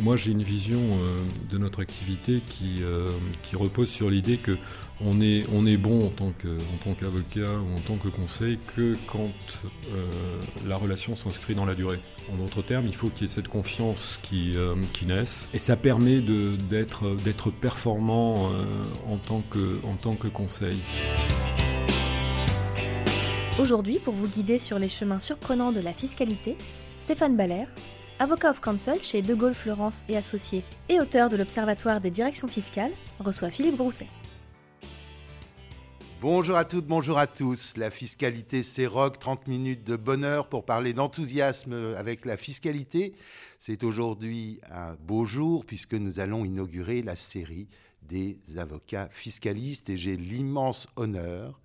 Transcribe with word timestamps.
Moi, 0.00 0.16
j'ai 0.16 0.30
une 0.32 0.42
vision 0.42 0.78
euh, 0.80 1.22
de 1.50 1.56
notre 1.58 1.80
activité 1.80 2.40
qui, 2.46 2.82
euh, 2.82 3.06
qui 3.42 3.56
repose 3.56 3.88
sur 3.88 4.10
l'idée 4.10 4.36
que 4.36 4.56
on 5.00 5.20
est, 5.20 5.44
on 5.54 5.66
est 5.66 5.76
bon 5.76 6.06
en 6.06 6.08
tant 6.10 6.32
que- 6.38 6.48
en 6.48 6.76
tant 6.84 6.94
qu'avocat 6.94 7.50
ou 7.52 7.76
en 7.76 7.80
tant 7.80 7.96
que 7.96 8.08
conseil 8.08 8.58
que 8.76 8.96
quand 9.06 9.30
euh, 9.94 10.40
la 10.66 10.76
relation 10.76 11.14
s'inscrit 11.16 11.54
dans 11.54 11.66
la 11.66 11.74
durée. 11.74 11.98
En 12.32 12.36
d'autres 12.36 12.62
termes, 12.62 12.86
il 12.86 12.94
faut 12.94 13.08
qu'il 13.08 13.22
y 13.22 13.24
ait 13.24 13.34
cette 13.34 13.48
confiance 13.48 14.18
qui, 14.22 14.54
qui 14.94 15.06
naisse. 15.06 15.48
Et 15.54 15.58
ça 15.58 15.76
permet 15.76 16.20
de- 16.20 16.56
d'être 16.70 17.14
d'être 17.24 17.50
performant 17.50 18.50
en, 19.08 19.16
tant 19.18 19.42
que, 19.50 19.80
en 19.84 19.94
tant 19.96 20.14
que 20.14 20.28
conseil. 20.28 20.76
Aujourd'hui, 23.58 23.98
pour 23.98 24.12
vous 24.14 24.28
guider 24.28 24.58
sur 24.58 24.78
les 24.78 24.88
chemins 24.88 25.20
surprenants 25.20 25.72
de 25.72 25.80
la 25.80 25.92
fiscalité, 25.92 26.56
Stéphane 26.98 27.36
Baller, 27.36 27.64
avocat 28.18 28.50
of 28.50 28.60
counsel 28.60 29.02
chez 29.02 29.22
De 29.22 29.34
Gaulle 29.34 29.54
Florence 29.54 30.04
et 30.08 30.16
Associés 30.16 30.64
et 30.88 31.00
auteur 31.00 31.28
de 31.28 31.36
l'Observatoire 31.36 32.00
des 32.00 32.10
directions 32.10 32.48
fiscales, 32.48 32.92
reçoit 33.20 33.50
Philippe 33.50 33.76
Grousset. 33.76 34.08
Bonjour 36.22 36.56
à 36.56 36.64
toutes, 36.64 36.86
bonjour 36.86 37.18
à 37.18 37.26
tous. 37.26 37.76
La 37.76 37.90
fiscalité, 37.90 38.62
c'est 38.62 38.86
rock, 38.86 39.18
30 39.18 39.46
minutes 39.48 39.84
de 39.84 39.96
bonheur 39.96 40.48
pour 40.48 40.64
parler 40.64 40.94
d'enthousiasme 40.94 41.94
avec 41.96 42.24
la 42.24 42.38
fiscalité. 42.38 43.14
C'est 43.58 43.84
aujourd'hui 43.84 44.60
un 44.70 44.94
beau 44.94 45.26
jour 45.26 45.66
puisque 45.66 45.92
nous 45.92 46.18
allons 46.18 46.44
inaugurer 46.46 47.02
la 47.02 47.16
série 47.16 47.68
des 48.02 48.38
avocats 48.56 49.08
fiscalistes 49.10 49.90
et 49.90 49.98
j'ai 49.98 50.16
l'immense 50.16 50.86
honneur 50.96 51.60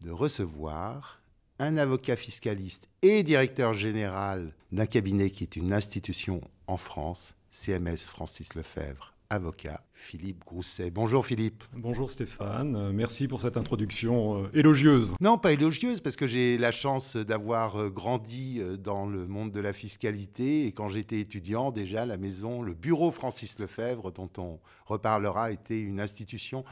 de 0.00 0.10
recevoir 0.10 1.17
un 1.58 1.76
avocat 1.76 2.16
fiscaliste 2.16 2.88
et 3.02 3.22
directeur 3.22 3.74
général 3.74 4.52
d'un 4.72 4.86
cabinet 4.86 5.30
qui 5.30 5.42
est 5.44 5.56
une 5.56 5.72
institution 5.72 6.40
en 6.66 6.76
France, 6.76 7.34
CMS 7.50 7.96
Francis 8.06 8.54
Lefebvre, 8.54 9.14
avocat 9.30 9.82
Philippe 9.92 10.44
Grousset. 10.46 10.90
Bonjour 10.90 11.26
Philippe. 11.26 11.64
Bonjour 11.74 12.08
Stéphane, 12.10 12.76
Euh, 12.76 12.92
merci 12.92 13.26
pour 13.26 13.40
cette 13.40 13.56
introduction 13.56 14.44
euh, 14.44 14.50
élogieuse. 14.54 15.14
Non, 15.20 15.36
pas 15.36 15.52
élogieuse, 15.52 16.00
parce 16.00 16.14
que 16.16 16.26
j'ai 16.28 16.58
la 16.58 16.70
chance 16.70 17.16
d'avoir 17.16 17.76
euh, 17.76 17.90
grandi 17.90 18.62
dans 18.78 19.06
le 19.06 19.26
monde 19.26 19.50
de 19.50 19.60
la 19.60 19.72
fiscalité. 19.72 20.66
Et 20.66 20.72
quand 20.72 20.88
j'étais 20.88 21.18
étudiant, 21.18 21.72
déjà, 21.72 22.06
la 22.06 22.16
maison, 22.18 22.62
le 22.62 22.74
bureau 22.74 23.10
Francis 23.10 23.58
Lefebvre, 23.58 24.12
dont 24.12 24.30
on 24.38 24.60
reparlera, 24.86 25.50
était 25.50 25.80
une 25.80 25.98
institution 26.00 26.64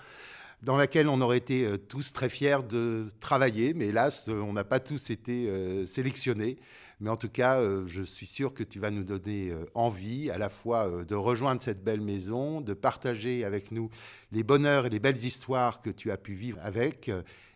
dans 0.62 0.76
laquelle 0.76 1.08
on 1.08 1.20
aurait 1.20 1.38
été 1.38 1.64
euh, 1.64 1.76
tous 1.76 2.12
très 2.12 2.28
fiers 2.28 2.62
de 2.68 3.08
travailler. 3.20 3.74
Mais 3.74 3.88
hélas, 3.88 4.28
euh, 4.28 4.40
on 4.40 4.52
n'a 4.52 4.64
pas 4.64 4.80
tous 4.80 5.10
été 5.10 5.48
euh, 5.48 5.86
sélectionnés. 5.86 6.56
Mais 6.98 7.10
en 7.10 7.16
tout 7.16 7.28
cas, 7.28 7.60
je 7.86 8.00
suis 8.00 8.24
sûr 8.24 8.54
que 8.54 8.62
tu 8.62 8.80
vas 8.80 8.90
nous 8.90 9.04
donner 9.04 9.52
envie 9.74 10.30
à 10.30 10.38
la 10.38 10.48
fois 10.48 11.04
de 11.04 11.14
rejoindre 11.14 11.60
cette 11.60 11.84
belle 11.84 12.00
maison, 12.00 12.62
de 12.62 12.72
partager 12.72 13.44
avec 13.44 13.70
nous 13.70 13.90
les 14.32 14.42
bonheurs 14.42 14.86
et 14.86 14.88
les 14.88 14.98
belles 14.98 15.22
histoires 15.22 15.82
que 15.82 15.90
tu 15.90 16.10
as 16.10 16.16
pu 16.16 16.32
vivre 16.32 16.58
avec, 16.62 17.10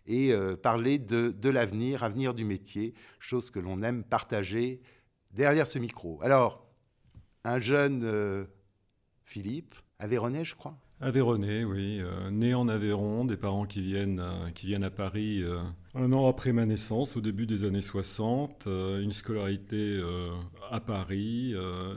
et 0.05 0.31
parler 0.61 0.99
de, 0.99 1.29
de 1.29 1.49
l'avenir, 1.49 2.03
avenir 2.03 2.35
du 2.35 2.43
métier, 2.43 2.93
chose 3.17 3.49
que 3.49 3.57
l'on 3.57 3.81
aime 3.81 4.03
partager 4.03 4.79
derrière 5.31 5.65
ce 5.65 5.79
micro. 5.79 6.19
Alors, 6.21 6.63
un 7.43 7.59
jeune 7.59 8.47
Philippe, 9.25 9.73
Aveyronais, 9.97 10.45
je 10.45 10.53
crois. 10.53 10.77
Aveyronais, 11.01 11.63
oui. 11.63 11.99
euh, 11.99 12.29
né 12.29 12.53
en 12.53 12.67
Aveyron, 12.67 13.25
des 13.25 13.37
parents 13.37 13.65
qui 13.65 13.81
viennent, 13.81 14.19
euh, 14.19 14.49
qui 14.53 14.67
viennent 14.67 14.83
à 14.83 14.91
Paris 14.91 15.41
euh, 15.41 15.59
un 15.95 16.13
an 16.13 16.27
après 16.27 16.53
ma 16.53 16.65
naissance, 16.67 17.17
au 17.17 17.21
début 17.21 17.47
des 17.47 17.63
années 17.63 17.81
60. 17.81 18.67
euh, 18.67 19.01
une 19.01 19.11
scolarité 19.11 19.99
à 20.69 20.79
Paris, 20.79 21.53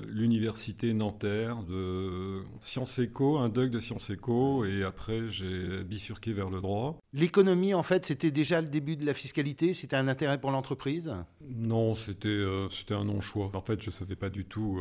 l'université 0.08 0.94
Nanterre 0.94 1.62
de 1.62 2.42
Sciences 2.60 2.98
Éco, 2.98 3.36
un 3.36 3.48
doc 3.48 3.70
de 3.70 3.78
Sciences 3.78 4.10
Éco, 4.10 4.64
et 4.64 4.82
après 4.82 5.28
j'ai 5.30 5.84
bifurqué 5.84 6.32
vers 6.32 6.50
le 6.50 6.60
droit. 6.60 6.98
L'économie, 7.12 7.74
en 7.74 7.84
fait, 7.84 8.06
c'était 8.06 8.32
déjà 8.32 8.60
le 8.60 8.68
début 8.68 8.96
de 8.96 9.06
la 9.06 9.14
fiscalité, 9.14 9.74
c'était 9.74 9.96
un 9.96 10.08
intérêt 10.08 10.40
pour 10.40 10.50
l'entreprise? 10.50 11.12
Non, 11.48 11.94
c'était 11.94 12.44
c'était 12.70 12.94
un 12.94 13.04
non-choix. 13.04 13.50
En 13.54 13.60
fait, 13.60 13.80
je 13.80 13.88
ne 13.88 13.92
savais 13.92 14.16
pas 14.16 14.30
du 14.30 14.44
tout 14.44 14.80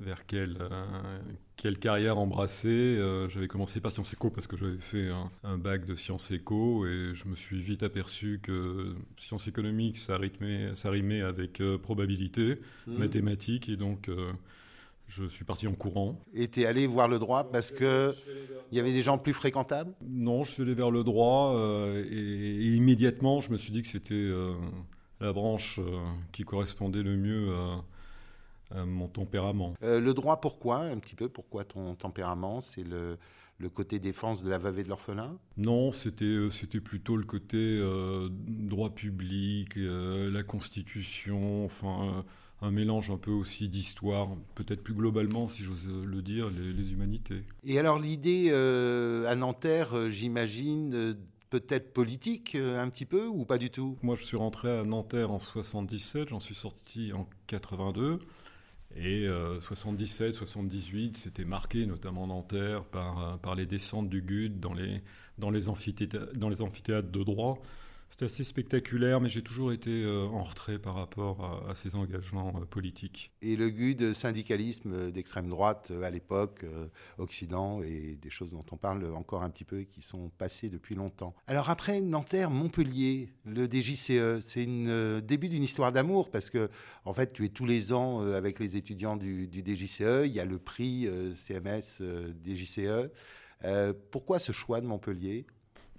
vers 0.00 0.26
quelle, 0.26 0.56
euh, 0.60 1.20
quelle 1.56 1.78
carrière 1.78 2.18
embrasser. 2.18 2.68
Euh, 2.68 3.28
j'avais 3.28 3.48
commencé 3.48 3.80
par 3.80 3.92
Sciences 3.92 4.12
Éco 4.12 4.30
parce 4.30 4.46
que 4.46 4.56
j'avais 4.56 4.78
fait 4.78 5.08
un, 5.08 5.30
un 5.44 5.58
bac 5.58 5.86
de 5.86 5.94
Sciences 5.94 6.30
Éco 6.30 6.86
et 6.86 7.12
je 7.14 7.28
me 7.28 7.34
suis 7.34 7.60
vite 7.60 7.82
aperçu 7.82 8.40
que 8.42 8.94
sciences 9.18 9.46
économiques, 9.46 9.98
ça, 9.98 10.16
rythmait, 10.16 10.74
ça 10.74 10.90
rimait 10.90 11.20
avec 11.20 11.60
euh, 11.60 11.78
probabilité, 11.78 12.58
mathématiques, 12.86 13.68
et 13.68 13.76
donc 13.76 14.08
euh, 14.08 14.32
je 15.06 15.26
suis 15.26 15.44
parti 15.44 15.66
en 15.66 15.74
courant. 15.74 16.18
Et 16.32 16.48
tu 16.48 16.60
es 16.60 16.66
allé 16.66 16.86
voir 16.86 17.08
le 17.08 17.18
droit 17.18 17.50
parce 17.50 17.70
qu'il 17.70 18.14
y 18.72 18.80
avait 18.80 18.92
des 18.92 19.02
gens 19.02 19.18
plus 19.18 19.32
fréquentables? 19.32 19.92
Non, 20.08 20.44
je 20.44 20.52
suis 20.52 20.62
allé 20.62 20.74
vers 20.74 20.90
le 20.90 21.04
droit 21.04 21.54
euh, 21.56 22.04
et, 22.10 22.16
et 22.16 22.74
immédiatement, 22.76 23.40
je 23.40 23.50
me 23.50 23.58
suis 23.58 23.72
dit 23.72 23.82
que 23.82 23.88
c'était 23.88 24.14
euh, 24.14 24.54
la 25.20 25.32
branche 25.32 25.78
euh, 25.80 25.98
qui 26.32 26.44
correspondait 26.44 27.02
le 27.02 27.16
mieux 27.16 27.52
à, 27.52 27.56
à 27.56 27.82
mon 28.74 29.08
tempérament. 29.08 29.74
Euh, 29.82 30.00
Le 30.00 30.14
droit, 30.14 30.40
pourquoi 30.40 30.78
Un 30.80 30.98
petit 30.98 31.14
peu, 31.14 31.28
pourquoi 31.28 31.64
ton 31.64 31.94
tempérament 31.94 32.60
C'est 32.60 32.84
le, 32.84 33.18
le 33.58 33.68
côté 33.68 33.98
défense 33.98 34.42
de 34.42 34.50
la 34.50 34.58
veuve 34.58 34.78
et 34.78 34.82
de 34.84 34.88
l'orphelin? 34.88 35.38
Non, 35.56 35.92
c'était 35.92 36.24
euh, 36.24 36.50
c'était 36.50 36.80
plutôt 36.80 37.16
le 37.16 37.24
côté 37.24 37.56
euh, 37.58 38.28
droit 38.30 38.90
public, 38.90 39.76
euh, 39.76 40.30
la 40.30 40.42
Constitution, 40.42 41.64
enfin 41.64 42.08
euh, 42.18 42.22
un 42.62 42.70
mélange 42.70 43.10
un 43.10 43.16
peu 43.16 43.30
aussi 43.30 43.68
d'histoire, 43.68 44.28
peut-être 44.54 44.82
plus 44.82 44.94
globalement, 44.94 45.48
si 45.48 45.62
j'ose 45.62 45.88
le 45.88 46.22
dire, 46.22 46.50
les, 46.50 46.72
les 46.72 46.92
humanités. 46.92 47.42
Et 47.64 47.78
alors 47.78 47.98
l'idée 47.98 48.48
euh, 48.50 49.26
à 49.28 49.34
Nanterre, 49.34 49.94
euh, 49.96 50.10
j'imagine, 50.10 50.94
euh, 50.94 51.14
peut-être 51.48 51.92
politique 51.92 52.54
euh, 52.54 52.80
un 52.80 52.88
petit 52.90 53.06
peu 53.06 53.26
ou 53.26 53.44
pas 53.44 53.58
du 53.58 53.70
tout? 53.70 53.96
Moi, 54.02 54.14
je 54.14 54.24
suis 54.24 54.36
rentré 54.36 54.70
à 54.70 54.84
Nanterre 54.84 55.30
en 55.32 55.38
77, 55.38 56.28
j'en 56.28 56.38
suis 56.38 56.54
sorti 56.54 57.12
en 57.12 57.26
82. 57.48 58.20
Et 58.96 59.26
euh, 59.26 59.60
77, 59.60 60.34
78, 60.34 61.16
c'était 61.16 61.44
marqué, 61.44 61.86
notamment 61.86 62.26
Nanterre, 62.26 62.84
par, 62.84 63.22
euh, 63.22 63.36
par 63.36 63.54
les 63.54 63.66
descentes 63.66 64.08
du 64.08 64.20
GUD 64.20 64.58
dans 64.58 64.72
les 65.50 65.68
amphithéâtres 65.68 67.10
de 67.10 67.22
droit. 67.22 67.62
C'était 68.10 68.24
assez 68.24 68.42
spectaculaire, 68.42 69.20
mais 69.20 69.28
j'ai 69.28 69.40
toujours 69.40 69.70
été 69.72 70.02
euh, 70.02 70.26
en 70.26 70.42
retrait 70.42 70.80
par 70.80 70.96
rapport 70.96 71.64
à, 71.70 71.76
ces 71.76 71.94
engagements 71.94 72.52
euh, 72.56 72.64
politiques. 72.64 73.32
Et 73.40 73.54
le 73.54 73.70
GUD, 73.70 74.14
syndicalisme 74.14 74.92
euh, 74.92 75.10
d'extrême 75.12 75.48
droite 75.48 75.92
à 76.02 76.10
l'époque, 76.10 76.66
Occident, 77.18 77.82
et 77.82 78.18
des 78.20 78.28
choses 78.28 78.50
dont 78.50 78.64
on 78.72 78.76
parle 78.76 79.14
encore 79.14 79.44
un 79.44 79.50
petit 79.50 79.64
peu 79.64 79.78
et 79.78 79.86
qui 79.86 80.02
sont 80.02 80.28
passées 80.38 80.68
depuis 80.68 80.96
longtemps. 80.96 81.34
Alors 81.46 81.70
après, 81.70 82.00
Nanterre, 82.00 82.50
Montpellier, 82.50 83.32
le 83.44 83.66
DJCE, 83.66 84.40
c'est 84.40 84.66
le 84.66 85.20
début 85.20 85.48
d'une 85.48 85.62
histoire 85.62 85.92
d'amour 85.92 86.30
parce 86.30 86.50
que, 86.50 86.68
en 87.04 87.12
fait, 87.12 87.32
tu 87.32 87.44
es 87.44 87.48
tous 87.48 87.64
les 87.64 87.92
ans 87.92 88.22
avec 88.32 88.58
les 88.58 88.76
étudiants 88.76 89.16
du, 89.16 89.46
du 89.46 89.60
DJCE, 89.60 90.26
il 90.26 90.32
y 90.32 90.40
a 90.40 90.44
le 90.44 90.58
prix 90.58 91.08
CMS 91.34 92.02
DJCE. 92.44 93.10
Pourquoi 94.10 94.40
ce 94.40 94.50
choix 94.50 94.80
de 94.80 94.86
Montpellier? 94.86 95.46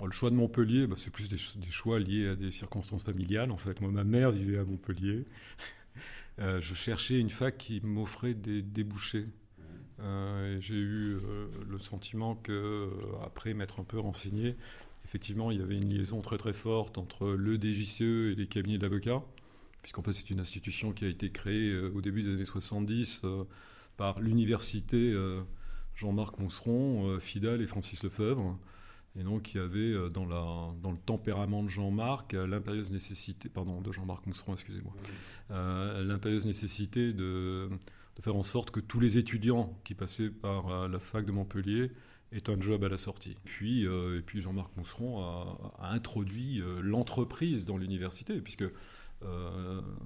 Le 0.03 0.11
choix 0.11 0.29
de 0.29 0.35
Montpellier, 0.35 0.87
bah, 0.87 0.95
c'est 0.97 1.11
plus 1.11 1.29
des, 1.29 1.37
ch- 1.37 1.57
des 1.57 1.69
choix 1.69 1.99
liés 1.99 2.27
à 2.29 2.35
des 2.35 2.51
circonstances 2.51 3.03
familiales. 3.03 3.51
En 3.51 3.57
fait, 3.57 3.81
moi, 3.81 3.91
ma 3.91 4.03
mère 4.03 4.31
vivait 4.31 4.57
à 4.57 4.63
Montpellier. 4.65 5.25
Euh, 6.39 6.61
je 6.61 6.73
cherchais 6.73 7.19
une 7.19 7.29
fac 7.29 7.57
qui 7.57 7.81
m'offrait 7.81 8.33
des 8.33 8.61
débouchés. 8.61 9.27
Euh, 9.99 10.57
J'ai 10.61 10.75
eu 10.77 11.15
euh, 11.15 11.47
le 11.69 11.77
sentiment 11.77 12.35
que, 12.35 12.89
après 13.23 13.53
m'être 13.53 13.79
un 13.81 13.83
peu 13.83 13.99
renseigné, 13.99 14.55
effectivement, 15.05 15.51
il 15.51 15.59
y 15.59 15.61
avait 15.61 15.77
une 15.77 15.89
liaison 15.93 16.21
très 16.21 16.37
très 16.37 16.53
forte 16.53 16.97
entre 16.97 17.27
le 17.29 17.57
DJCE 17.61 18.31
et 18.31 18.35
les 18.35 18.47
cabinets 18.47 18.77
d'avocats, 18.77 19.23
puisqu'en 19.83 20.03
fait, 20.03 20.13
c'est 20.13 20.29
une 20.31 20.39
institution 20.39 20.93
qui 20.93 21.05
a 21.05 21.09
été 21.09 21.31
créée 21.31 21.77
au 21.77 22.01
début 22.01 22.23
des 22.23 22.33
années 22.33 22.45
70 22.45 23.21
euh, 23.25 23.43
par 23.97 24.19
l'université 24.21 25.13
Jean-Marc 25.95 26.39
Mousseron, 26.39 27.19
Fidal 27.19 27.61
et 27.61 27.67
Francis 27.67 28.03
Lefebvre. 28.03 28.57
Et 29.19 29.23
donc, 29.23 29.53
il 29.53 29.57
y 29.57 29.59
avait 29.59 29.93
euh, 29.93 30.09
dans, 30.09 30.25
le 30.25 30.97
tempérament 31.05 31.63
de 31.63 31.67
Jean-Marc 31.67 32.33
euh, 32.33 32.47
l'impérieuse 32.47 32.91
nécessité, 32.91 33.49
pardon, 33.49 33.81
de 33.81 33.91
Jean-Marc 33.91 34.25
Mousseron, 34.25 34.53
excusez-moi, 34.53 34.93
euh, 35.51 36.03
l'impérieuse 36.03 36.45
nécessité 36.45 37.11
de, 37.11 37.69
faire 38.21 38.35
en 38.35 38.43
sorte 38.43 38.71
que 38.71 38.79
tous 38.79 38.99
les 38.99 39.17
étudiants 39.17 39.79
qui 39.83 39.95
passaient 39.95 40.29
par 40.29 40.87
la 40.87 40.99
fac 40.99 41.25
de 41.25 41.31
Montpellier 41.31 41.91
est 42.31 42.49
un 42.49 42.61
job 42.61 42.83
à 42.83 42.89
la 42.89 42.97
sortie. 42.97 43.35
Puis, 43.45 43.83
et 43.83 44.21
puis 44.23 44.41
Jean-Marc 44.41 44.77
Mousseron 44.77 45.21
a, 45.23 45.89
introduit 45.89 46.61
l'entreprise 46.83 47.65
dans 47.65 47.77
l'université, 47.77 48.39
puisque 48.39 48.65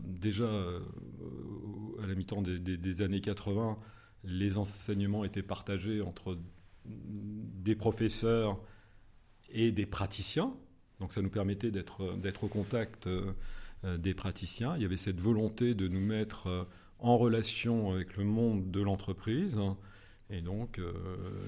déjà 0.06 0.48
à 2.02 2.08
la 2.08 2.16
mi-temps 2.16 2.42
des, 2.42 3.02
années 3.02 3.20
80, 3.20 3.78
les 4.24 4.58
enseignements 4.58 5.26
étaient 5.26 5.44
partagés 5.44 6.02
entre 6.02 6.38
des 6.86 7.76
professeurs 7.76 8.56
et 9.52 9.72
des 9.72 9.86
praticiens. 9.86 10.54
Donc 11.00 11.14
ça 11.14 11.22
nous 11.22 11.30
permettait 11.30 11.72
d'être 11.72 12.44
au 12.44 12.48
contact 12.48 13.10
des 13.84 14.14
praticiens. 14.14 14.76
Il 14.78 14.82
y 14.82 14.86
avait 14.86 14.98
cette 14.98 15.20
volonté 15.20 15.74
de 15.74 15.88
nous 15.88 16.00
mettre 16.00 16.68
en 17.00 17.18
relation 17.18 17.92
avec 17.92 18.16
le 18.18 18.24
monde 18.24 18.72
de 18.72 18.82
l'entreprise 18.82 19.60
et 20.30 20.42
donc 20.42 20.80
euh, 20.80 20.92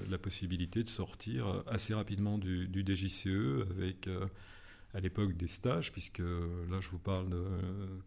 la 0.08 0.18
possibilité 0.18 0.84
de 0.84 0.88
sortir 0.88 1.64
assez 1.66 1.94
rapidement 1.94 2.38
du, 2.38 2.68
DJCE 2.72 3.66
avec 3.70 4.06
euh, 4.06 4.26
à 4.94 5.00
l'époque 5.00 5.36
des 5.36 5.48
stages, 5.48 5.92
puisque 5.92 6.20
là 6.20 6.80
je 6.80 6.88
vous 6.88 6.98
parle 6.98 7.28
de 7.28 7.44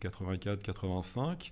84-85, 0.01 1.51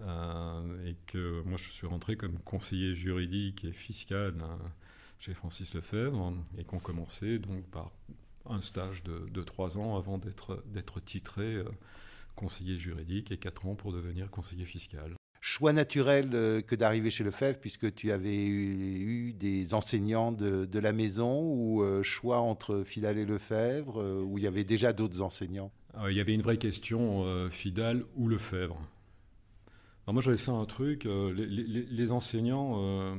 euh, 0.00 0.86
et 0.86 0.96
que 1.06 1.42
moi 1.42 1.56
je 1.56 1.70
suis 1.70 1.86
rentré 1.86 2.16
comme 2.16 2.38
conseiller 2.40 2.94
juridique 2.94 3.64
et 3.64 3.72
fiscal 3.72 4.34
chez 5.24 5.34
Francis 5.34 5.74
Lefebvre, 5.74 6.34
et 6.58 6.64
qu'on 6.64 6.78
commençait 6.78 7.38
donc 7.38 7.64
par 7.70 7.90
un 8.46 8.60
stage 8.60 9.02
de, 9.02 9.42
trois 9.42 9.78
ans 9.78 9.96
avant 9.96 10.18
d'être 10.18 11.00
titré 11.00 11.62
conseiller 12.36 12.78
juridique 12.78 13.30
et 13.30 13.38
quatre 13.38 13.66
ans 13.66 13.74
pour 13.74 13.92
devenir 13.92 14.30
conseiller 14.30 14.66
fiscal 14.66 15.14
choix 15.44 15.74
naturel 15.74 16.30
euh, 16.32 16.62
que 16.62 16.74
d'arriver 16.74 17.10
chez 17.10 17.22
Lefebvre, 17.22 17.58
puisque 17.60 17.94
tu 17.94 18.10
avais 18.12 18.46
eu, 18.46 19.34
des 19.34 19.74
enseignants 19.74 20.32
de, 20.32 20.78
la 20.78 20.92
maison, 20.92 21.42
ou 21.42 21.82
euh, 21.82 22.02
choix 22.02 22.38
entre 22.38 22.82
Fidal 22.82 23.18
et 23.18 23.26
Lefebvre, 23.26 24.00
euh, 24.00 24.22
où 24.22 24.38
il 24.38 24.44
y 24.44 24.46
avait 24.46 24.64
déjà 24.64 24.94
d'autres 24.94 25.20
enseignants? 25.20 25.70
Il 26.08 26.16
y 26.16 26.20
avait 26.20 26.32
une 26.32 26.42
vraie 26.42 26.56
question, 26.56 27.24
Fidal 27.50 28.04
ou 28.16 28.26
Lefebvre? 28.26 28.80
moi, 30.08 30.22
j'avais 30.22 30.38
fait 30.38 30.50
un 30.50 30.64
truc, 30.64 31.06
les, 31.06 32.10
enseignants 32.10 33.14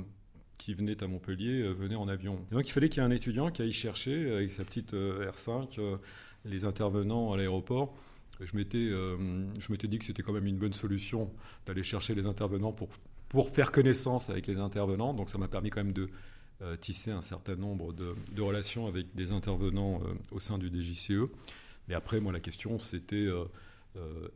qui 0.58 0.74
venaient 0.74 1.04
à 1.04 1.08
Montpellier 1.08 1.64
venaient 1.74 1.96
en 1.96 2.08
avion. 2.08 2.40
donc, 2.52 2.68
il 2.68 2.72
fallait 2.72 2.90
qu'il 2.90 3.02
y 3.02 3.06
ait 3.06 3.08
un 3.08 3.12
étudiant 3.12 3.52
qui 3.52 3.62
aille 3.62 3.72
chercher, 3.72 4.34
avec 4.34 4.52
sa 4.52 4.64
petite 4.64 4.94
R5, 4.94 5.80
les 6.46 6.66
intervenants 6.66 7.34
à 7.34 7.38
l'aéroport 7.38 7.96
je 8.42 8.56
m'étais, 8.56 8.90
euh, 8.90 9.18
je 9.60 9.72
m'étais 9.72 9.88
dit 9.88 10.00
que 10.00 10.06
c'était 10.06 10.24
quand 10.24 10.34
même 10.34 10.48
une 10.48 10.58
bonne 10.58 10.74
solution 10.74 11.32
d'aller 11.66 11.84
chercher 11.84 12.16
les 12.16 12.26
intervenants 12.26 12.74
pour, 12.74 12.90
pour 13.30 13.50
faire 13.50 13.72
connaissance 13.72 14.30
avec 14.30 14.48
les 14.48 14.58
intervenants. 14.58 15.14
Donc 15.14 15.30
ça 15.30 15.38
m'a 15.38 15.48
permis 15.48 15.70
quand 15.70 15.84
même 15.84 15.94
de 15.94 16.10
euh, 16.62 16.76
tisser 16.76 17.12
un 17.12 17.22
certain 17.22 17.56
nombre 17.56 17.94
de, 17.94 18.16
de, 18.34 18.42
relations 18.42 18.88
avec 18.88 19.14
des 19.16 19.32
intervenants 19.32 20.02
euh, 20.04 20.14
au 20.32 20.40
sein 20.40 20.58
du 20.58 20.70
DJCE. 20.70 21.30
Mais 21.88 21.96
après, 21.96 22.20
moi, 22.20 22.34
la 22.34 22.40
question, 22.40 22.80
c'était 22.80 23.28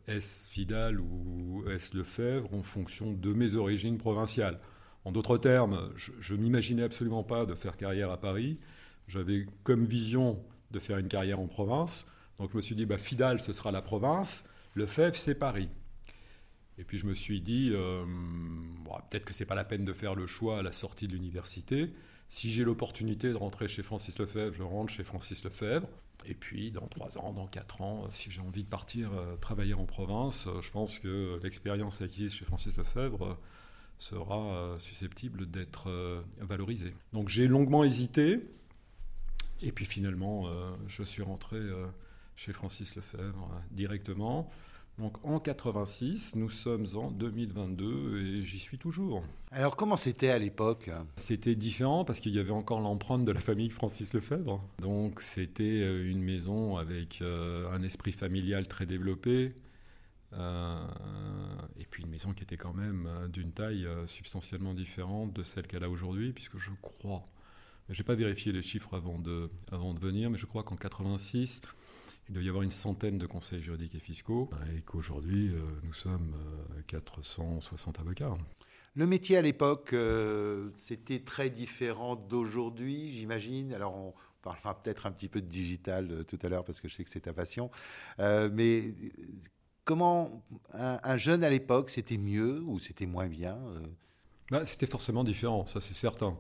est-ce 0.08 0.48
Fidal 0.48 1.00
ou 1.00 1.66
est-ce 1.68 1.98
Lefebvre 1.98 2.54
en 2.54 2.62
fonction 2.62 3.12
de 3.12 3.34
mes 3.34 3.56
origines 3.56 3.98
provinciales? 3.98 4.60
En 5.06 5.12
d'autres 5.12 5.38
termes, 5.38 5.92
je 5.96 6.34
ne 6.34 6.40
m'imaginais 6.40 6.84
absolument 6.84 7.24
pas 7.24 7.46
de 7.46 7.56
faire 7.56 7.78
carrière 7.78 8.12
à 8.12 8.20
Paris. 8.20 8.60
J'avais 9.08 9.46
comme 9.64 9.86
vision 9.86 10.44
de 10.72 10.80
faire 10.80 10.98
une 10.98 11.08
carrière 11.08 11.40
en 11.40 11.48
province. 11.48 12.06
Donc 12.38 12.52
je 12.52 12.58
me 12.58 12.62
suis 12.62 12.76
dit, 12.76 12.86
bah, 12.86 12.98
Fidal, 12.98 13.40
ce 13.40 13.54
sera 13.54 13.72
la 13.72 13.82
province, 13.82 14.48
Lefebvre, 14.76 15.16
c'est 15.16 15.36
Paris. 15.36 15.70
Et 16.78 16.84
puis 16.86 16.98
je 16.98 17.06
me 17.06 17.14
suis 17.14 17.42
dit, 17.42 17.72
euh, 17.74 18.06
peut-être 19.10 19.26
que 19.26 19.34
ce 19.34 19.44
n'est 19.44 19.48
pas 19.48 19.56
la 19.56 19.66
peine 19.66 19.84
de 19.84 19.94
faire 19.94 20.16
le 20.16 20.26
choix 20.26 20.60
à 20.60 20.62
la 20.62 20.72
sortie 20.72 21.08
de 21.08 21.14
l'université. 21.14 21.92
Si 22.30 22.50
j'ai 22.52 22.64
l'opportunité 22.64 23.30
de 23.30 23.36
rentrer 23.36 23.68
chez 23.68 23.84
Francis 23.84 24.18
Lefebvre, 24.20 24.56
je 24.56 24.64
rentre 24.64 24.94
chez 24.94 25.04
Francis 25.04 25.44
Lefebvre. 25.44 25.90
Et 26.26 26.34
puis 26.34 26.72
dans 26.72 26.88
trois 26.88 27.18
ans, 27.18 27.34
dans 27.34 27.48
quatre 27.48 27.82
ans, 27.82 28.08
si 28.12 28.32
j'ai 28.32 28.42
envie 28.42 28.64
de 28.64 28.70
partir 28.70 29.12
euh, 29.14 29.36
travailler 29.38 29.74
en 29.74 29.86
province, 29.86 30.48
euh, 30.48 30.62
je 30.62 30.72
pense 30.72 31.00
que 31.00 31.40
l'expérience 31.44 32.02
acquise 32.02 32.34
chez 32.34 32.46
Francis 32.46 32.78
Lefebvre 32.78 33.38
sera 34.00 34.78
susceptible 34.80 35.50
d'être 35.50 35.90
valorisée. 36.40 36.94
Donc 37.14 37.30
j'ai 37.30 37.48
longuement 37.48 37.84
hésité. 37.84 38.40
Et 39.62 39.72
puis 39.72 39.86
finalement, 39.86 40.46
je 40.88 41.04
suis 41.04 41.22
rentré 41.22 41.60
chez 42.36 42.54
Francis 42.54 42.96
Lefebvre 42.96 43.52
directement. 43.72 44.50
Donc 45.00 45.16
en 45.24 45.40
86, 45.40 46.36
nous 46.36 46.50
sommes 46.50 46.86
en 46.96 47.10
2022 47.10 48.20
et 48.20 48.44
j'y 48.44 48.60
suis 48.60 48.78
toujours. 48.78 49.24
Alors 49.52 49.78
comment 49.78 49.96
c'était 49.96 50.30
à 50.30 50.38
l'époque? 50.38 50.90
C'était 51.16 51.56
différent 51.56 52.04
parce 52.04 52.20
qu'il 52.20 52.34
y 52.36 52.40
avait 52.40 52.52
encore 52.52 52.82
l'empreinte 52.82 53.24
de 53.24 53.32
la 53.32 53.40
famille 53.40 53.70
Francis 53.70 54.14
Lefebvre. 54.14 54.62
Donc 54.80 55.22
c'était 55.22 55.64
euh, 55.64 56.12
une 56.12 56.22
maison 56.22 56.76
avec 56.76 57.22
euh, 57.22 57.72
un 57.72 57.82
esprit 57.82 58.12
familial 58.12 58.68
très 58.68 58.86
développé. 58.86 59.54
Euh, 60.34 60.88
et 61.80 61.86
puis 61.86 62.04
une 62.04 62.10
maison 62.10 62.34
qui 62.34 62.44
était 62.44 62.58
quand 62.58 62.74
même 62.74 63.10
d'une 63.32 63.52
taille 63.52 63.88
substantiellement 64.06 64.74
différente 64.74 65.34
de 65.34 65.44
celle 65.44 65.68
qu'elle 65.68 65.84
a 65.84 65.90
aujourd'hui, 65.90 66.34
puisque 66.34 66.58
je 66.58 66.72
crois, 66.82 67.26
je 67.90 68.00
n'ai 68.00 68.06
pas 68.06 68.16
vérifié 68.16 68.52
les 68.52 68.62
chiffres 68.62 68.96
avant 68.96 69.20
de, 69.20 69.50
avant 69.72 69.94
de 69.94 70.00
venir, 70.00 70.30
mais 70.30 70.38
je 70.38 70.46
crois 70.46 70.64
qu'en 70.64 70.76
86, 70.76 71.62
il 72.30 72.34
doit 72.34 72.44
y 72.44 72.50
avoir 72.50 72.64
une 72.64 72.72
centaine 72.72 73.18
de 73.18 73.26
conseils 73.26 73.62
juridiques 73.62 73.96
et 73.96 74.00
fiscaux 74.00 74.50
et 74.76 74.82
qu'aujourd'hui, 74.82 75.50
euh, 75.50 75.60
nous 75.84 75.94
sommes 75.94 76.36
460 76.88 77.98
euh, 77.98 78.02
avocats. 78.02 78.38
Le 78.94 79.08
métier 79.08 79.38
à 79.38 79.42
l'époque, 79.42 79.94
euh, 79.94 80.70
c'était 80.76 81.20
très 81.20 81.50
différent 81.50 82.16
d'aujourd'hui, 82.16 83.12
j'imagine. 83.12 83.74
Alors, 83.74 83.96
on 83.96 84.14
parlera 84.44 84.80
peut-être 84.82 85.08
un 85.08 85.12
petit 85.12 85.28
peu 85.28 85.42
de 85.42 85.48
digital 85.48 86.24
tout 86.26 86.40
à 86.44 86.50
l'heure 86.50 86.64
parce 86.64 86.80
que 86.82 86.88
je 86.88 86.96
sais 86.96 87.04
que 87.04 87.10
c'est 87.10 87.22
ta 87.22 87.34
passion. 87.34 87.72
mais 88.20 88.94
comment 89.90 90.46
un, 90.74 91.18
jeune 91.18 91.44
à 91.44 91.50
l'époque, 91.50 91.90
c'était 91.90 92.20
mieux 92.20 92.62
ou 92.68 92.78
c'était 92.80 93.08
moins 93.08 93.28
bien 93.28 93.58
bah, 94.52 94.64
C'était 94.68 94.86
forcément 94.86 95.24
différent, 95.24 95.66
ça 95.66 95.82
c'est 95.82 95.96
certain. 95.96 96.38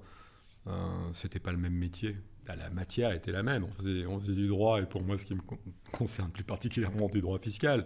c'était 1.13 1.39
pas 1.39 1.51
le 1.51 1.57
même 1.57 1.73
métier. 1.73 2.15
Bah, 2.45 2.55
la 2.55 2.69
matière 2.69 3.11
était 3.11 3.31
la 3.31 3.43
même. 3.43 3.63
On 3.63 3.71
faisait, 3.71 4.05
on 4.05 4.19
faisait 4.19 4.33
du 4.33 4.47
droit, 4.47 4.81
et 4.81 4.85
pour 4.85 5.03
moi, 5.03 5.17
ce 5.17 5.25
qui 5.25 5.35
me 5.35 5.41
concerne 5.91 6.31
plus 6.31 6.43
particulièrement 6.43 7.07
du 7.07 7.21
droit 7.21 7.39
fiscal, 7.39 7.85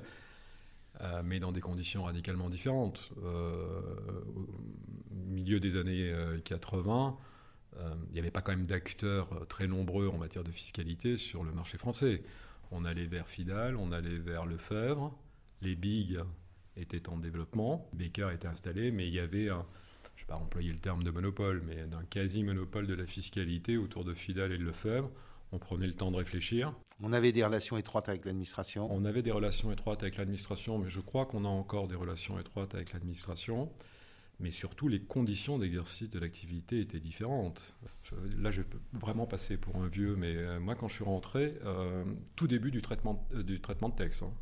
euh, 1.02 1.22
mais 1.24 1.40
dans 1.40 1.52
des 1.52 1.62
conditions 1.62 2.04
radicalement 2.04 2.50
différentes. 2.50 3.12
Euh, 3.24 3.82
au 4.32 5.26
milieu 5.28 5.60
des 5.60 5.76
années 5.76 6.14
80, 6.46 7.18
euh, 7.76 7.94
il 8.08 8.14
n'y 8.14 8.20
avait 8.20 8.32
pas 8.32 8.42
quand 8.42 8.52
même 8.52 8.66
d'acteurs 8.66 9.48
très 9.48 9.68
nombreux 9.68 10.08
en 10.08 10.18
matière 10.18 10.44
de 10.44 10.52
fiscalité 10.52 11.18
sur 11.18 11.44
le 11.44 11.52
marché 11.52 11.78
français. 11.78 12.24
On 12.72 12.86
allait 12.86 13.06
vers 13.06 13.28
Fidal, 13.28 13.76
on 13.76 13.92
allait 13.92 14.18
vers 14.18 14.46
Lefebvre, 14.46 15.14
les 15.64 15.76
BIG 15.76 16.20
étaient 16.78 17.08
en 17.10 17.18
développement, 17.18 17.90
Baker 17.94 18.30
était 18.34 18.48
installé, 18.48 18.92
mais 18.92 19.08
il 19.08 19.14
y 19.14 19.20
avait 19.20 19.50
un, 19.50 19.66
je 20.16 20.24
ne 20.24 20.28
vais 20.28 20.34
pas 20.34 20.36
employer 20.36 20.72
le 20.72 20.80
terme 20.80 21.04
de 21.04 21.12
monopole, 21.12 21.64
mais 21.66 21.86
d'un 21.86 22.04
quasi-monopole 22.04 22.88
de 22.88 22.94
la 22.94 23.06
fiscalité 23.06 23.78
autour 23.78 24.04
de 24.04 24.14
Fidal 24.14 24.52
et 24.52 24.58
de 24.58 24.64
Lefebvre. 24.64 25.10
On 25.52 25.60
prenait 25.60 25.88
le 25.88 25.94
temps 25.94 26.12
de 26.12 26.18
réfléchir. 26.18 26.74
On 27.02 27.14
avait 27.14 27.32
des 27.32 27.44
relations 27.44 27.78
étroites 27.78 28.10
avec 28.10 28.26
l'administration 28.26 28.88
On 28.92 29.06
avait 29.06 29.22
des 29.22 29.32
relations 29.32 29.72
étroites 29.72 30.02
avec 30.02 30.18
l'administration, 30.18 30.80
mais 30.80 30.90
je 30.90 31.00
crois 31.00 31.26
qu'on 31.26 31.46
a 31.46 31.50
encore 31.50 31.88
des 31.88 31.96
relations 31.96 32.40
étroites 32.40 32.74
avec 32.76 32.94
l'administration. 32.94 33.70
Mais 34.40 34.52
surtout, 34.52 34.88
les 34.88 35.00
conditions 35.00 35.60
d'exercice 35.60 36.10
de 36.10 36.20
l'activité 36.20 36.80
étaient 36.80 37.00
différentes. 37.00 37.78
là, 38.38 38.52
je 38.52 38.62
vais 38.62 38.68
vraiment 38.94 39.28
passer 39.28 39.58
pour 39.58 39.78
un 39.78 39.88
vieux, 39.88 40.16
mais 40.16 40.36
euh, 40.36 40.60
moi, 40.60 40.76
quand 40.76 40.88
je 40.88 40.96
suis 40.96 41.04
rentré, 41.04 41.58
euh, 41.66 42.04
tout 42.36 42.48
début 42.48 42.72
du 42.72 42.82
traitement, 42.82 43.28
euh, 43.36 43.44
du 43.44 43.62
traitement 43.62 43.90
de 43.90 43.96
texte. 43.96 44.24
Hein. 44.24 44.34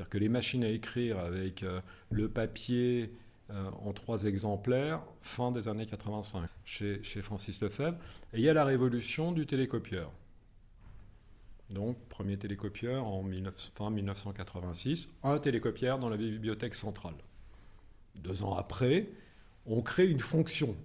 C'est-à-dire 0.00 0.08
que 0.08 0.18
les 0.18 0.28
machines 0.30 0.64
à 0.64 0.68
écrire 0.68 1.18
avec 1.18 1.62
le 2.10 2.28
papier, 2.30 3.12
euh, 3.52 3.68
en 3.84 3.92
trois 3.92 4.24
exemplaires 4.26 5.02
fin 5.22 5.50
des 5.50 5.66
années 5.66 5.84
85 5.84 6.48
chez, 6.64 7.02
chez 7.02 7.20
Francis 7.20 7.60
Lefebvre. 7.60 7.98
Et 8.32 8.38
il 8.38 8.42
y 8.42 8.48
a 8.48 8.54
la 8.54 8.64
révolution 8.64 9.32
du 9.32 9.44
télécopieur. 9.44 10.12
Donc, 11.68 11.98
premier 12.08 12.36
télécopieur 12.36 13.04
en 13.04 13.24
fin 13.74 13.90
1986, 13.90 15.08
un 15.24 15.38
télécopieur 15.38 15.98
dans 15.98 16.08
la 16.08 16.16
bibliothèque 16.16 16.74
centrale. 16.74 17.16
Deux 18.22 18.44
ans 18.44 18.54
après, 18.54 19.08
on 19.66 19.82
crée 19.82 20.08
une 20.08 20.20
fonction 20.20 20.76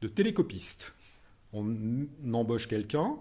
de 0.00 0.08
télécopiste. 0.08 0.94
On 1.52 2.06
embauche 2.32 2.68
quelqu'un, 2.68 3.16